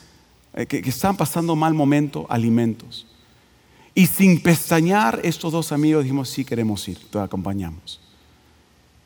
eh, 0.54 0.66
que, 0.66 0.78
están 0.80 1.18
pasando 1.18 1.56
mal 1.56 1.74
momento, 1.74 2.26
alimentos. 2.30 3.08
Y 3.94 4.08
sin 4.08 4.42
pestañear, 4.42 5.20
estos 5.24 5.52
dos 5.52 5.72
amigos 5.72 6.04
dijimos, 6.04 6.30
sí 6.30 6.46
queremos 6.46 6.88
ir, 6.88 7.00
te 7.10 7.20
acompañamos. 7.20 8.05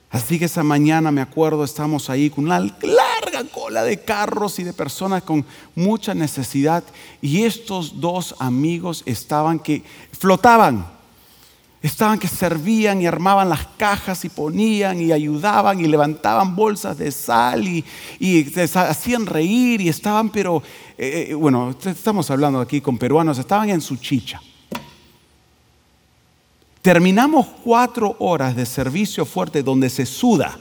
Así 0.09 0.39
que 0.39 0.45
esa 0.45 0.63
mañana 0.63 1.11
me 1.11 1.21
acuerdo, 1.21 1.63
estábamos 1.63 2.09
ahí 2.09 2.29
con 2.29 2.45
una 2.45 2.59
larga 2.59 3.43
cola 3.51 3.83
de 3.83 4.01
carros 4.01 4.57
y 4.59 4.63
de 4.63 4.73
personas 4.73 5.23
con 5.23 5.45
mucha 5.75 6.15
necesidad. 6.15 6.83
Y 7.21 7.43
estos 7.43 7.99
dos 7.99 8.35
amigos 8.39 9.03
estaban 9.05 9.59
que 9.59 9.83
flotaban 10.17 10.99
Estaban 11.81 12.19
que 12.19 12.27
servían 12.27 13.01
y 13.01 13.07
armaban 13.07 13.47
las 13.47 13.65
cajas 13.77 14.25
y 14.25 14.29
ponían 14.29 14.99
y 14.99 15.13
ayudaban 15.13 15.79
y 15.79 15.87
levantaban 15.87 16.53
bolsas 16.53 16.97
de 16.97 17.09
sal 17.09 17.65
y, 17.65 17.85
hacían 18.75 19.25
reír 19.25 19.79
y 19.79 19.87
estaban, 19.87 20.29
pero, 20.29 20.61
eh, 20.97 21.27
eh, 21.29 21.33
bueno, 21.33 21.73
estamos 21.85 22.29
hablando 22.31 22.59
aquí 22.59 22.81
con 22.81 22.97
peruanos, 22.97 23.39
estaban 23.39 23.69
en 23.69 23.79
su 23.79 23.95
chicha. 23.95 24.41
Terminamos 26.81 27.45
cuatro 27.63 28.15
horas 28.19 28.55
de 28.55 28.65
servicio 28.65 29.25
fuerte 29.25 29.63
donde 29.63 29.89
se 29.89 30.05
suda. 30.05 30.59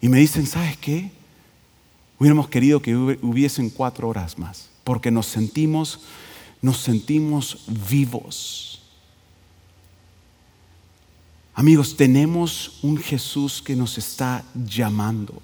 Y 0.00 0.08
me 0.08 0.18
dicen, 0.18 0.46
¿sabes 0.46 0.76
qué? 0.76 1.10
Hubiéramos 2.18 2.48
querido 2.48 2.80
que 2.80 2.96
hubiesen 2.96 3.70
cuatro 3.70 4.08
horas 4.08 4.38
más, 4.38 4.68
porque 4.84 5.10
nos 5.10 5.26
sentimos, 5.26 6.00
nos 6.62 6.78
sentimos 6.78 7.64
vivos 7.88 8.66
Amigos, 11.58 11.96
tenemos 11.96 12.80
un 12.82 12.98
Jesús 12.98 13.62
que 13.62 13.74
nos 13.74 13.96
está 13.96 14.44
llamando. 14.54 15.40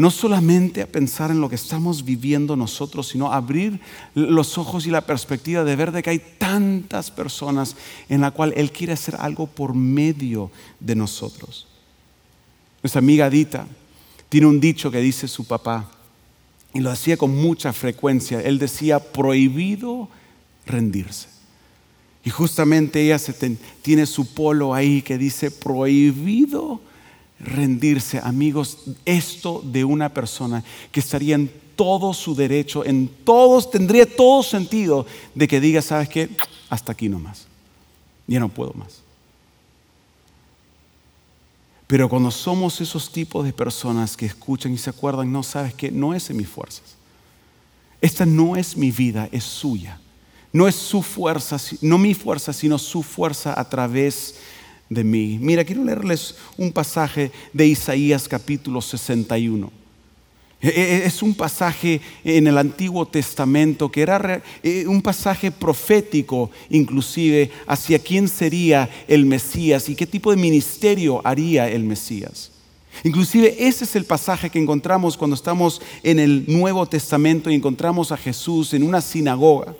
No 0.00 0.10
solamente 0.10 0.80
a 0.80 0.86
pensar 0.86 1.30
en 1.30 1.42
lo 1.42 1.50
que 1.50 1.56
estamos 1.56 2.06
viviendo 2.06 2.56
nosotros, 2.56 3.08
sino 3.08 3.30
abrir 3.30 3.78
los 4.14 4.56
ojos 4.56 4.86
y 4.86 4.90
la 4.90 5.02
perspectiva 5.02 5.62
de 5.62 5.76
ver 5.76 5.92
de 5.92 6.02
que 6.02 6.08
hay 6.08 6.22
tantas 6.38 7.10
personas 7.10 7.76
en 8.08 8.22
la 8.22 8.30
cual 8.30 8.54
Él 8.56 8.72
quiere 8.72 8.94
hacer 8.94 9.14
algo 9.18 9.46
por 9.46 9.74
medio 9.74 10.50
de 10.80 10.94
nosotros. 10.94 11.66
Nuestra 12.82 13.00
amiga 13.00 13.28
Dita 13.28 13.66
tiene 14.30 14.46
un 14.46 14.58
dicho 14.58 14.90
que 14.90 15.02
dice 15.02 15.28
su 15.28 15.44
papá, 15.44 15.90
y 16.72 16.80
lo 16.80 16.90
hacía 16.90 17.18
con 17.18 17.36
mucha 17.36 17.74
frecuencia. 17.74 18.40
Él 18.40 18.58
decía, 18.58 19.00
prohibido 19.00 20.08
rendirse. 20.64 21.28
Y 22.24 22.30
justamente 22.30 23.02
ella 23.02 23.18
tiene 23.82 24.06
su 24.06 24.32
polo 24.32 24.72
ahí 24.72 25.02
que 25.02 25.18
dice 25.18 25.50
prohibido 25.50 26.80
rendirse. 27.40 28.20
Amigos, 28.22 28.78
esto 29.04 29.62
de 29.64 29.84
una 29.84 30.12
persona 30.12 30.62
que 30.92 31.00
estaría 31.00 31.34
en 31.34 31.50
todo 31.74 32.12
su 32.12 32.34
derecho, 32.34 32.84
en 32.84 33.08
todos, 33.24 33.70
tendría 33.70 34.04
todo 34.04 34.42
sentido 34.42 35.06
de 35.34 35.48
que 35.48 35.60
diga, 35.60 35.80
¿sabes 35.80 36.08
qué? 36.08 36.28
Hasta 36.68 36.92
aquí 36.92 37.08
nomás. 37.08 37.46
Ya 38.26 38.38
no 38.38 38.48
puedo 38.48 38.72
más. 38.74 39.02
Pero 41.86 42.08
cuando 42.08 42.30
somos 42.30 42.80
esos 42.80 43.10
tipos 43.10 43.44
de 43.44 43.52
personas 43.52 44.16
que 44.16 44.26
escuchan 44.26 44.72
y 44.72 44.78
se 44.78 44.90
acuerdan, 44.90 45.32
no 45.32 45.42
sabes 45.42 45.74
qué, 45.74 45.90
no 45.90 46.14
es 46.14 46.30
en 46.30 46.36
mis 46.36 46.48
fuerzas. 46.48 46.94
Esta 48.00 48.24
no 48.24 48.54
es 48.56 48.76
mi 48.76 48.92
vida, 48.92 49.28
es 49.32 49.44
suya. 49.44 49.98
No 50.52 50.68
es 50.68 50.74
su 50.74 51.02
fuerza, 51.02 51.56
no 51.80 51.98
mi 51.98 52.14
fuerza, 52.14 52.52
sino 52.52 52.78
su 52.78 53.02
fuerza 53.02 53.58
a 53.58 53.68
través 53.68 54.34
de 54.34 54.59
mí. 54.90 55.38
Mira, 55.40 55.64
quiero 55.64 55.84
leerles 55.84 56.34
un 56.56 56.72
pasaje 56.72 57.30
de 57.52 57.66
Isaías 57.66 58.26
capítulo 58.26 58.82
61. 58.82 59.70
E, 60.60 60.68
e, 60.68 61.06
es 61.06 61.22
un 61.22 61.32
pasaje 61.32 62.00
en 62.22 62.46
el 62.46 62.58
Antiguo 62.58 63.06
Testamento 63.06 63.90
que 63.90 64.02
era 64.02 64.42
e, 64.62 64.86
un 64.86 65.00
pasaje 65.00 65.50
profético 65.50 66.50
inclusive 66.68 67.50
hacia 67.66 67.98
quién 67.98 68.28
sería 68.28 68.90
el 69.08 69.24
Mesías 69.24 69.88
y 69.88 69.94
qué 69.94 70.06
tipo 70.06 70.30
de 70.30 70.36
ministerio 70.36 71.22
haría 71.24 71.70
el 71.70 71.84
Mesías. 71.84 72.50
Inclusive 73.04 73.56
ese 73.58 73.84
es 73.84 73.96
el 73.96 74.04
pasaje 74.04 74.50
que 74.50 74.58
encontramos 74.58 75.16
cuando 75.16 75.34
estamos 75.34 75.80
en 76.02 76.18
el 76.18 76.44
Nuevo 76.48 76.84
Testamento 76.84 77.48
y 77.48 77.54
encontramos 77.54 78.12
a 78.12 78.16
Jesús 78.16 78.74
en 78.74 78.82
una 78.82 79.00
sinagoga. 79.00 79.74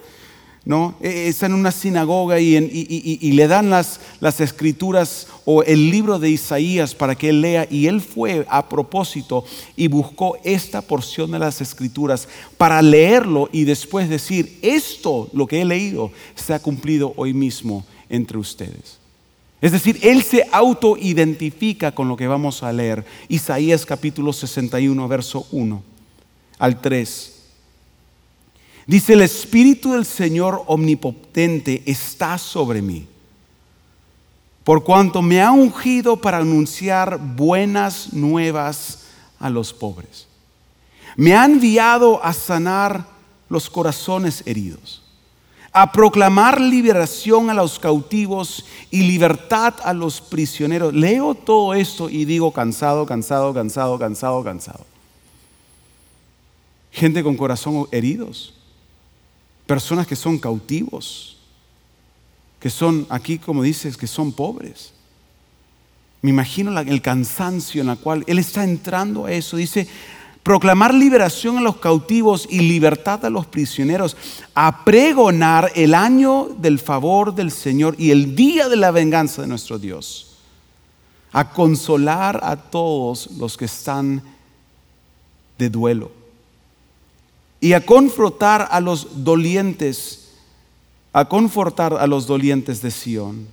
¿No? 0.64 0.94
E, 1.00 1.28
está 1.28 1.46
en 1.46 1.54
una 1.54 1.72
sinagoga 1.72 2.38
y, 2.40 3.32
le 3.32 3.48
dan 3.48 3.70
las, 3.70 4.00
las, 4.20 4.40
escrituras 4.40 5.26
o 5.44 5.62
el 5.62 5.90
libro 5.90 6.18
de 6.18 6.30
Isaías 6.30 6.94
para 6.94 7.14
que 7.14 7.30
él 7.30 7.40
lea 7.40 7.66
y 7.70 7.86
él 7.86 8.00
fue 8.00 8.46
a 8.48 8.68
propósito 8.68 9.44
y 9.76 9.88
buscó 9.88 10.36
esta 10.44 10.82
porción 10.82 11.30
de 11.30 11.38
las 11.38 11.60
escrituras 11.60 12.28
para 12.56 12.82
leerlo 12.82 13.48
y 13.52 13.64
después 13.64 14.08
decir, 14.08 14.58
esto, 14.62 15.28
lo 15.32 15.46
que 15.46 15.62
he 15.62 15.64
leído, 15.64 16.12
se 16.34 16.54
ha 16.54 16.58
cumplido 16.60 17.14
hoy 17.16 17.32
mismo 17.32 17.84
entre 18.08 18.38
ustedes. 18.38 18.98
Es 19.60 19.72
decir, 19.72 19.98
él 20.02 20.22
se 20.22 20.46
autoidentifica 20.52 21.92
con 21.92 22.08
lo 22.08 22.16
que 22.16 22.26
vamos 22.26 22.62
a 22.62 22.72
leer. 22.72 23.04
Isaías 23.28 23.84
capítulo 23.84 24.32
61, 24.32 25.06
verso 25.06 25.46
1 25.52 25.82
al 26.58 26.80
3. 26.80 27.39
Dice, 28.90 29.12
el 29.12 29.22
Espíritu 29.22 29.92
del 29.92 30.05
Señor 30.05 30.64
omnipotente 30.66 31.85
está 31.87 32.37
sobre 32.38 32.83
mí, 32.83 33.07
por 34.64 34.83
cuanto 34.83 35.22
me 35.22 35.40
ha 35.40 35.53
ungido 35.53 36.16
para 36.16 36.38
anunciar 36.38 37.16
buenas 37.37 38.12
nuevas 38.12 39.05
a 39.38 39.48
los 39.48 39.72
pobres. 39.72 40.26
Me 41.14 41.37
ha 41.37 41.44
enviado 41.44 42.20
a 42.24 42.33
sanar 42.33 43.07
los 43.48 43.70
corazones 43.70 44.42
heridos, 44.44 45.05
a 45.70 45.92
proclamar 45.92 46.61
liberación 46.61 47.48
a 47.48 47.55
los 47.55 47.79
cautivos 47.79 48.64
y 48.90 49.03
libertad 49.03 49.74
a 49.85 49.92
los 49.92 50.20
prisioneros. 50.20 50.92
Leo 50.92 51.37
todo 51.37 51.74
esto 51.74 52.11
y 52.11 52.24
digo 52.24 52.50
cansado, 52.50 53.07
cansado, 53.07 53.55
cansado, 53.55 53.96
cansado, 54.00 54.42
cansado. 54.42 54.85
Gente 56.90 57.22
con 57.22 57.37
corazón 57.37 57.87
heridos 57.92 58.55
personas 59.70 60.04
que 60.04 60.16
son 60.16 60.37
cautivos, 60.37 61.37
que 62.59 62.68
son, 62.68 63.06
aquí 63.09 63.38
como 63.38 63.62
dices, 63.62 63.96
que 63.96 64.09
son 64.09 64.33
pobres. 64.33 64.92
Me 66.22 66.30
imagino 66.30 66.76
el 66.80 67.00
cansancio 67.00 67.80
en 67.80 67.87
la 67.87 67.94
cual 67.94 68.24
Él 68.26 68.40
está 68.40 68.64
entrando 68.64 69.26
a 69.26 69.30
eso. 69.30 69.56
Dice, 69.56 69.87
proclamar 70.42 70.92
liberación 70.92 71.56
a 71.56 71.61
los 71.61 71.76
cautivos 71.76 72.48
y 72.50 72.59
libertad 72.59 73.24
a 73.24 73.30
los 73.30 73.46
prisioneros, 73.46 74.16
a 74.56 74.85
pregonar 74.85 75.70
el 75.76 75.94
año 75.94 76.48
del 76.59 76.80
favor 76.80 77.33
del 77.33 77.52
Señor 77.52 77.94
y 77.96 78.11
el 78.11 78.35
día 78.35 78.68
de 78.68 78.74
la 78.74 78.90
venganza 78.90 79.40
de 79.40 79.46
nuestro 79.46 79.78
Dios, 79.78 80.35
a 81.30 81.52
consolar 81.52 82.40
a 82.42 82.56
todos 82.56 83.30
los 83.38 83.56
que 83.56 83.66
están 83.66 84.20
de 85.59 85.70
duelo 85.70 86.19
y 87.60 87.74
a 87.74 87.84
confrontar 87.84 88.68
a 88.70 88.80
los 88.80 89.24
dolientes, 89.24 90.30
a 91.12 91.26
confortar 91.26 91.94
a 91.94 92.06
los 92.06 92.26
dolientes 92.26 92.80
de 92.80 92.90
Sión. 92.90 93.46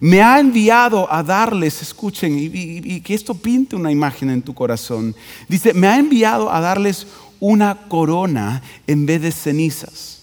Me 0.00 0.20
ha 0.20 0.40
enviado 0.40 1.10
a 1.12 1.22
darles, 1.22 1.80
escuchen, 1.80 2.36
y, 2.36 3.00
que 3.02 3.14
esto 3.14 3.34
pinte 3.34 3.76
una 3.76 3.92
imagen 3.92 4.30
en 4.30 4.42
tu 4.42 4.52
corazón. 4.52 5.14
Dice, 5.48 5.72
me 5.74 5.86
ha 5.86 5.96
enviado 5.96 6.52
a 6.52 6.60
darles 6.60 7.06
una 7.38 7.86
corona 7.86 8.62
en 8.88 9.06
vez 9.06 9.22
de 9.22 9.30
cenizas, 9.30 10.22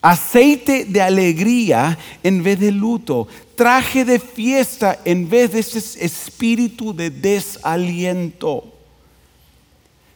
aceite 0.00 0.86
de 0.86 1.02
alegría 1.02 1.98
en 2.22 2.42
vez 2.42 2.58
de 2.60 2.70
luto, 2.72 3.28
traje 3.56 4.06
de 4.06 4.18
fiesta 4.18 4.98
en 5.04 5.28
vez 5.28 5.52
de 5.52 5.60
ese 5.60 6.04
espíritu 6.04 6.94
de 6.94 7.10
desaliento 7.10 8.73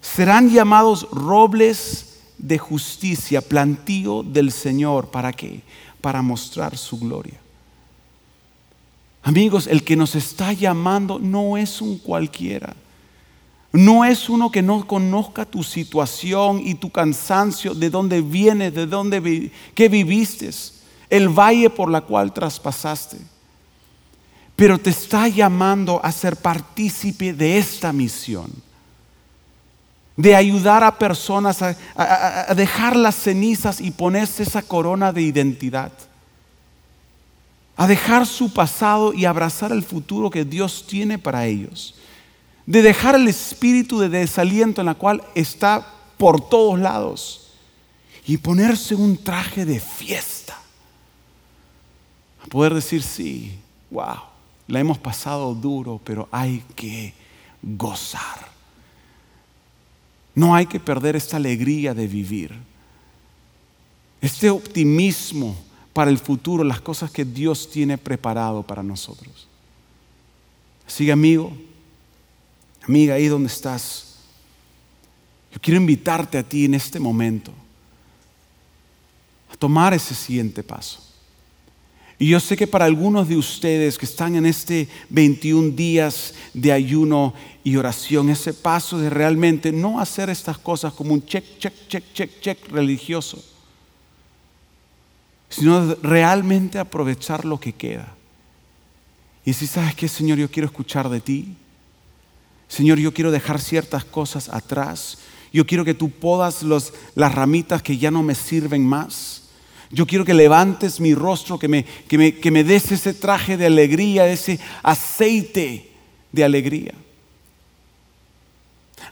serán 0.00 0.50
llamados 0.50 1.08
robles 1.10 2.20
de 2.38 2.58
justicia, 2.58 3.40
plantío 3.40 4.22
del 4.22 4.52
Señor. 4.52 5.10
¿Para 5.10 5.32
qué? 5.32 5.62
Para 6.00 6.22
mostrar 6.22 6.76
su 6.76 6.98
gloria. 6.98 7.38
Amigos, 9.22 9.66
el 9.66 9.82
que 9.82 9.96
nos 9.96 10.14
está 10.14 10.52
llamando 10.52 11.18
no 11.18 11.56
es 11.56 11.80
un 11.80 11.98
cualquiera. 11.98 12.74
No 13.72 14.04
es 14.04 14.30
uno 14.30 14.50
que 14.50 14.62
no 14.62 14.86
conozca 14.86 15.44
tu 15.44 15.62
situación 15.62 16.62
y 16.64 16.74
tu 16.74 16.90
cansancio, 16.90 17.74
de 17.74 17.90
dónde 17.90 18.22
vienes, 18.22 18.74
de 18.74 18.86
dónde 18.86 19.52
qué 19.74 19.88
viviste, 19.88 20.48
el 21.10 21.28
valle 21.28 21.68
por 21.68 21.90
la 21.90 22.00
cual 22.00 22.32
traspasaste. 22.32 23.18
Pero 24.56 24.78
te 24.78 24.90
está 24.90 25.28
llamando 25.28 26.00
a 26.02 26.10
ser 26.10 26.36
partícipe 26.36 27.34
de 27.34 27.58
esta 27.58 27.92
misión 27.92 28.50
de 30.18 30.34
ayudar 30.34 30.82
a 30.82 30.98
personas 30.98 31.62
a, 31.62 32.52
dejar 32.56 32.96
las 32.96 33.14
cenizas 33.14 33.80
y 33.80 33.92
ponerse 33.92 34.42
esa 34.42 34.62
corona 34.62 35.12
de 35.12 35.22
identidad, 35.22 35.92
a 37.76 37.86
dejar 37.86 38.26
su 38.26 38.52
pasado 38.52 39.14
y 39.14 39.26
abrazar 39.26 39.70
el 39.70 39.84
futuro 39.84 40.28
que 40.28 40.44
Dios 40.44 40.84
tiene 40.88 41.18
para 41.18 41.46
ellos, 41.46 41.94
de 42.66 42.82
dejar 42.82 43.14
el 43.14 43.28
espíritu 43.28 44.00
de 44.00 44.08
desaliento 44.08 44.80
en 44.80 44.86
la 44.86 44.96
cual 44.96 45.22
está 45.36 45.86
por 46.18 46.40
todos 46.48 46.80
lados. 46.80 47.52
Y 48.26 48.38
ponerse 48.38 48.96
un 48.96 49.16
traje 49.16 49.64
de 49.64 49.78
fiesta, 49.78 50.58
a 52.44 52.46
poder 52.48 52.74
decir, 52.74 53.04
sí, 53.04 53.56
wow, 53.90 54.16
la 54.66 54.80
hemos 54.80 54.98
pasado 54.98 55.54
duro, 55.54 56.00
pero 56.04 56.28
hay 56.32 56.64
que 56.74 57.14
gozar 57.62 58.57
no 60.38 60.54
hay 60.54 60.66
que 60.66 60.78
perder 60.78 61.16
esta 61.16 61.36
alegría 61.36 61.94
de 61.94 62.06
vivir, 62.06 62.54
este 64.20 64.48
optimismo 64.50 65.56
para 65.92 66.12
el 66.12 66.18
futuro, 66.18 66.62
las 66.62 66.80
cosas 66.80 67.10
que 67.10 67.24
Dios 67.24 67.68
tiene 67.68 67.98
preparado 67.98 68.62
para 68.62 68.84
nosotros. 68.84 69.48
Así 70.86 71.10
amigo, 71.10 71.52
amiga, 72.86 73.14
ahí 73.14 73.26
donde 73.26 73.48
estás, 73.48 74.14
yo 75.52 75.58
quiero 75.60 75.80
invitarte 75.80 76.38
a 76.38 76.44
ti 76.44 76.66
en 76.66 76.74
este 76.74 77.00
momento 77.00 77.52
a 79.52 79.56
tomar 79.56 79.92
ese 79.92 80.14
siguiente 80.14 80.62
paso. 80.62 81.07
Y 82.18 82.28
yo 82.28 82.40
sé 82.40 82.56
que 82.56 82.66
para 82.66 82.84
algunos 82.84 83.28
de 83.28 83.36
ustedes 83.36 83.96
que 83.96 84.06
están 84.06 84.34
en 84.34 84.44
este 84.44 84.88
21 85.08 85.70
días 85.70 86.34
de 86.52 86.72
ayuno 86.72 87.32
y 87.62 87.76
oración, 87.76 88.28
ese 88.28 88.52
paso 88.52 88.98
de 88.98 89.08
realmente 89.08 89.70
no 89.70 90.00
hacer 90.00 90.28
estas 90.28 90.58
cosas 90.58 90.92
como 90.92 91.14
un 91.14 91.24
check, 91.24 91.44
check, 91.58 91.74
check, 91.88 92.04
check, 92.12 92.40
check 92.40 92.68
religioso, 92.70 93.42
sino 95.48 95.94
realmente 96.02 96.80
aprovechar 96.80 97.44
lo 97.44 97.60
que 97.60 97.72
queda. 97.72 98.16
Y 99.44 99.52
si 99.52 99.68
sabes 99.68 99.94
que 99.94 100.08
Señor, 100.08 100.38
yo 100.38 100.50
quiero 100.50 100.66
escuchar 100.66 101.08
de 101.08 101.20
ti. 101.20 101.54
Señor, 102.66 102.98
yo 102.98 103.14
quiero 103.14 103.30
dejar 103.30 103.60
ciertas 103.60 104.04
cosas 104.04 104.48
atrás. 104.48 105.18
Yo 105.52 105.64
quiero 105.64 105.84
que 105.84 105.94
tú 105.94 106.10
podas 106.10 106.62
las 107.14 107.34
ramitas 107.34 107.82
que 107.82 107.96
ya 107.96 108.10
no 108.10 108.22
me 108.22 108.34
sirven 108.34 108.84
más. 108.84 109.47
Yo 109.90 110.06
quiero 110.06 110.24
que 110.24 110.34
levantes 110.34 111.00
mi 111.00 111.14
rostro, 111.14 111.58
que 111.58 111.68
me, 111.68 111.84
que 111.84 112.18
me, 112.18 112.34
que 112.34 112.50
me 112.50 112.64
des 112.64 112.92
ese 112.92 113.14
traje 113.14 113.56
de 113.56 113.66
alegría, 113.66 114.26
ese 114.26 114.60
aceite 114.82 115.90
de 116.30 116.44
alegría. 116.44 116.94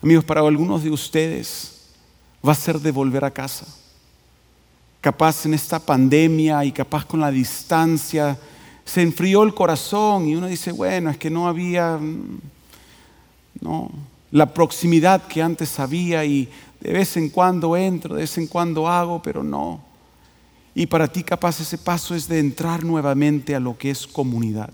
Amigos, 0.02 0.24
para 0.24 0.40
algunos 0.40 0.84
de 0.84 0.90
ustedes 0.90 1.90
va 2.46 2.52
a 2.52 2.56
ser 2.56 2.78
de 2.78 2.92
volver 2.92 3.24
a 3.24 3.30
casa. 3.30 3.66
Capaz 5.00 5.46
en 5.46 5.54
esta 5.54 5.78
pandemia 5.78 6.64
y 6.64 6.72
capaz 6.72 7.06
con 7.06 7.20
la 7.20 7.30
distancia, 7.30 8.38
se 8.84 9.02
enfrió 9.02 9.42
el 9.42 9.54
corazón 9.54 10.28
y 10.28 10.36
uno 10.36 10.46
dice, 10.46 10.72
bueno, 10.72 11.10
es 11.10 11.16
que 11.16 11.30
no 11.30 11.48
había 11.48 11.96
mm, 11.96 12.38
no, 13.60 13.90
la 14.30 14.52
proximidad 14.52 15.26
que 15.26 15.42
antes 15.42 15.78
había 15.80 16.24
y 16.24 16.48
de 16.80 16.92
vez 16.92 17.16
en 17.16 17.30
cuando 17.30 17.76
entro, 17.76 18.14
de 18.14 18.20
vez 18.22 18.38
en 18.38 18.46
cuando 18.46 18.88
hago, 18.88 19.22
pero 19.22 19.42
no. 19.42 19.80
Y 20.78 20.84
para 20.84 21.08
ti 21.08 21.24
capaz 21.24 21.58
ese 21.58 21.78
paso 21.78 22.14
es 22.14 22.28
de 22.28 22.38
entrar 22.38 22.84
nuevamente 22.84 23.54
a 23.54 23.60
lo 23.60 23.78
que 23.78 23.90
es 23.90 24.06
comunidad. 24.06 24.70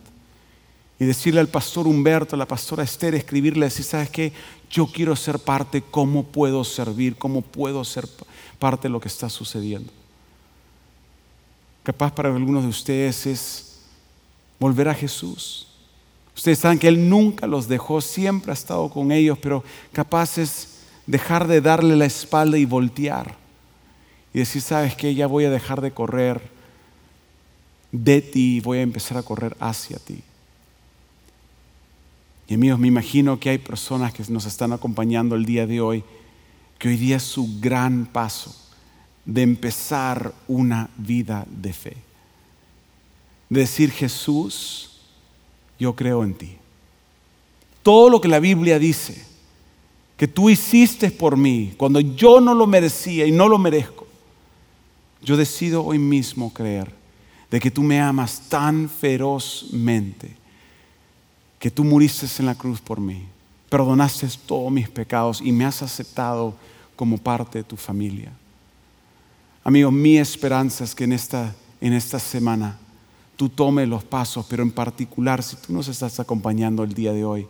Y 0.99 1.05
decirle 1.05 1.39
al 1.39 1.47
pastor 1.47 1.87
Humberto, 1.87 2.35
a 2.35 2.39
la 2.41 2.49
pastora 2.49 2.83
Esther, 2.83 3.15
escribirle, 3.15 3.67
decir, 3.67 3.85
¿sabes 3.85 4.11
qué? 4.11 4.33
Yo 4.69 4.89
quiero 4.89 5.15
ser 5.15 5.39
parte, 5.39 5.81
¿cómo 5.81 6.25
puedo 6.25 6.65
servir? 6.65 7.15
¿Cómo 7.17 7.41
puedo 7.41 7.85
ser 7.85 8.09
parte 8.59 8.89
de 8.89 8.93
lo 8.93 9.01
que 9.01 9.07
está 9.07 9.31
sucediendo? 9.31 9.93
Capaz 11.85 12.13
para 12.13 12.35
algunos 12.35 12.65
de 12.65 12.71
ustedes 12.71 13.25
es 13.27 13.79
volver 14.59 14.89
a 14.89 14.95
Jesús. 14.95 15.69
Ustedes 16.35 16.59
saben 16.59 16.81
que 16.81 16.89
Él 16.89 17.09
nunca 17.09 17.47
los 17.47 17.69
dejó, 17.69 18.01
siempre 18.01 18.51
ha 18.51 18.55
estado 18.55 18.91
con 18.91 19.13
ellos, 19.13 19.39
pero 19.41 19.63
capaces 19.93 20.81
dejar 21.07 21.47
de 21.47 21.61
darle 21.61 21.95
la 21.95 22.07
espalda 22.07 22.59
y 22.59 22.65
voltear. 22.65 23.42
Y 24.35 24.39
decir, 24.39 24.63
sabes 24.63 24.95
que 24.95 25.15
ya 25.15 25.27
voy 25.27 25.45
a 25.45 25.51
dejar 25.51 25.81
de 25.81 25.93
correr 25.93 26.53
de 27.93 28.23
ti 28.23 28.61
voy 28.61 28.79
a 28.79 28.83
empezar 28.83 29.19
a 29.19 29.23
correr 29.23 29.55
hacia 29.61 29.99
ti. 29.99 30.23
Y 32.49 32.55
amigos, 32.55 32.81
me 32.81 32.89
imagino 32.89 33.39
que 33.39 33.51
hay 33.51 33.59
personas 33.59 34.13
que 34.13 34.25
nos 34.29 34.47
están 34.47 34.73
acompañando 34.73 35.37
el 35.37 35.45
día 35.45 35.67
de 35.67 35.81
hoy, 35.81 36.03
que 36.79 36.89
hoy 36.89 36.97
día 36.97 37.17
es 37.17 37.23
su 37.23 37.61
gran 37.61 38.07
paso 38.07 38.57
de 39.25 39.43
empezar 39.43 40.35
una 40.49 40.91
vida 40.97 41.47
de 41.49 41.73
fe. 41.73 41.97
De 43.49 43.61
decir, 43.61 43.93
Jesús, 43.93 45.01
yo 45.79 45.95
creo 45.95 46.25
en 46.25 46.35
ti. 46.35 46.57
Todo 47.83 48.09
lo 48.09 48.21
que 48.21 48.29
la 48.29 48.41
Biblia 48.41 48.79
dice, 48.79 49.23
que 50.17 50.29
tú 50.29 50.51
hiciste 50.51 51.11
por 51.11 51.37
mí, 51.37 51.75
cuando 51.77 52.01
yo 52.01 52.41
no 52.41 52.55
lo 52.55 52.67
merecía 52.67 53.27
y 53.27 53.33
no 53.33 53.49
lo 53.49 53.59
merezco, 53.59 54.02
yo 55.23 55.37
decido 55.37 55.85
hoy 55.85 55.99
mismo 55.99 56.53
creer 56.53 56.93
de 57.51 57.61
que 57.61 57.71
tú 57.71 57.83
me 57.83 58.01
amas 58.01 58.49
tan 58.49 58.89
ferozmente, 58.89 60.37
que 61.59 61.71
tú 61.71 61.85
muriste 61.85 62.27
en 62.39 62.47
la 62.47 62.55
cruz 62.55 62.81
por 62.81 63.01
mí, 63.01 63.25
perdonaste 63.69 64.27
todos 64.47 64.73
mis 64.73 64.89
pecados 64.89 65.41
y 65.41 65.53
me 65.53 65.65
has 65.65 65.83
aceptado 65.83 66.55
como 66.97 67.19
parte 67.19 67.59
de 67.59 67.65
tu 67.65 67.77
familia. 67.77 68.33
Amigo, 69.65 69.91
mi 69.91 70.19
esperanza 70.19 70.83
es 70.83 70.95
que 70.95 71.05
en 71.05 71.13
esta, 71.13 71.55
en 71.81 71.93
esta 71.93 72.19
semana 72.19 72.79
tú 73.37 73.49
tomes 73.49 73.87
los 73.87 74.03
pasos, 74.03 74.45
pero 74.49 74.63
en 74.63 74.73
particular 74.73 75.43
si 75.43 75.57
tú 75.57 75.73
nos 75.73 75.89
estás 75.89 76.19
acompañando 76.19 76.83
el 76.83 76.95
día 76.95 77.13
de 77.13 77.25
hoy 77.25 77.47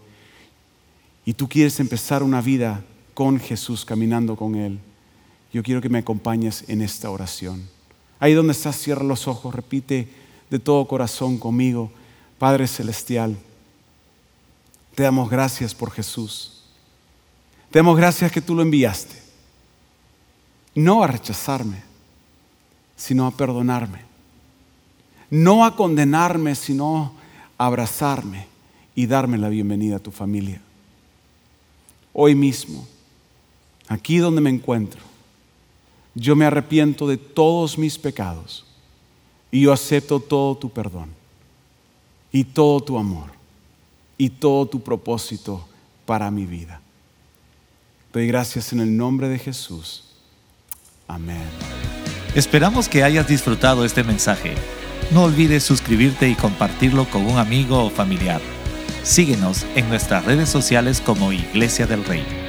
y 1.25 1.33
tú 1.33 1.49
quieres 1.49 1.79
empezar 1.81 2.23
una 2.23 2.43
vida 2.43 2.85
con 3.15 3.39
Jesús, 3.39 3.85
caminando 3.85 4.37
con 4.37 4.57
Él, 4.57 4.79
yo 5.53 5.63
quiero 5.63 5.81
que 5.81 5.89
me 5.89 5.99
acompañes 5.99 6.65
en 6.69 6.81
esta 6.81 7.11
oración. 7.11 7.69
Ahí 8.19 8.33
donde 8.33 8.53
estás, 8.53 8.77
cierra 8.79 9.05
los 9.05 9.29
ojos, 9.29 9.55
repite 9.55 10.09
de 10.49 10.59
todo 10.59 10.87
corazón 10.87 11.39
conmigo, 11.39 11.91
Padre 12.39 12.67
Celestial, 12.67 13.37
te 14.95 15.03
damos 15.03 15.31
gracias 15.31 15.75
por 15.75 15.91
Jesús. 15.91 16.63
Te 17.71 17.79
damos 17.79 17.97
gracias 17.97 18.31
que 18.31 18.41
tú 18.41 18.55
lo 18.55 18.63
enviaste. 18.63 19.17
No 20.75 21.03
a 21.03 21.07
rechazarme, 21.07 21.83
sino 22.97 23.27
a 23.27 23.31
perdonarme. 23.31 24.01
No 25.31 25.65
a 25.65 25.77
condenarme, 25.77 26.55
sino 26.55 27.15
a 27.59 27.67
abrazarme 27.67 28.47
y 28.95 29.07
darme 29.07 29.39
la 29.39 29.49
bienvenida 29.49 29.97
a 29.97 30.03
tu 30.03 30.11
familia. 30.11 30.61
Hoy 32.13 32.35
mismo, 32.35 32.87
aquí 33.89 34.19
donde 34.19 34.43
me 34.43 34.51
encuentro, 34.51 35.12
yo 36.15 36.37
me 36.37 36.45
arrepiento 36.45 37.07
de 37.07 37.17
todos 37.17 37.79
mis 37.79 37.99
pecados 37.99 38.65
y 39.51 39.63
yo 39.63 39.73
acepto 39.73 40.21
todo 40.21 40.57
tu 40.57 40.71
perdón 40.71 41.11
y 42.31 42.45
todo 42.45 42.81
tu 42.81 42.99
amor 42.99 43.31
y 44.19 44.31
todo 44.31 44.67
tu 44.67 44.81
propósito 44.81 45.67
para 46.07 46.31
mi 46.31 46.47
vida. 46.47 46.81
Doy 48.13 48.27
gracias 48.27 48.73
en 48.73 48.81
el 48.81 48.97
nombre 48.97 49.29
de 49.29 49.39
Jesús. 49.39 50.05
Amén. 51.09 51.43
Esperamos 52.35 52.89
que 52.89 53.03
hayas 53.03 53.29
disfrutado 53.29 53.85
este 53.85 54.05
mensaje. 54.05 54.55
No 55.11 55.25
olvides 55.25 55.63
suscribirte 55.63 56.29
y 56.29 56.35
compartirlo 56.35 57.09
con 57.11 57.27
un 57.27 57.39
amigo 57.39 57.85
o 57.85 57.91
familiar. 57.91 58.41
Síguenos 59.03 59.67
en 59.75 59.89
nuestras 59.89 60.25
redes 60.25 60.49
sociales 60.49 61.01
como 61.01 61.33
Iglesia 61.33 61.87
del 61.87 62.05
Rey. 62.05 62.42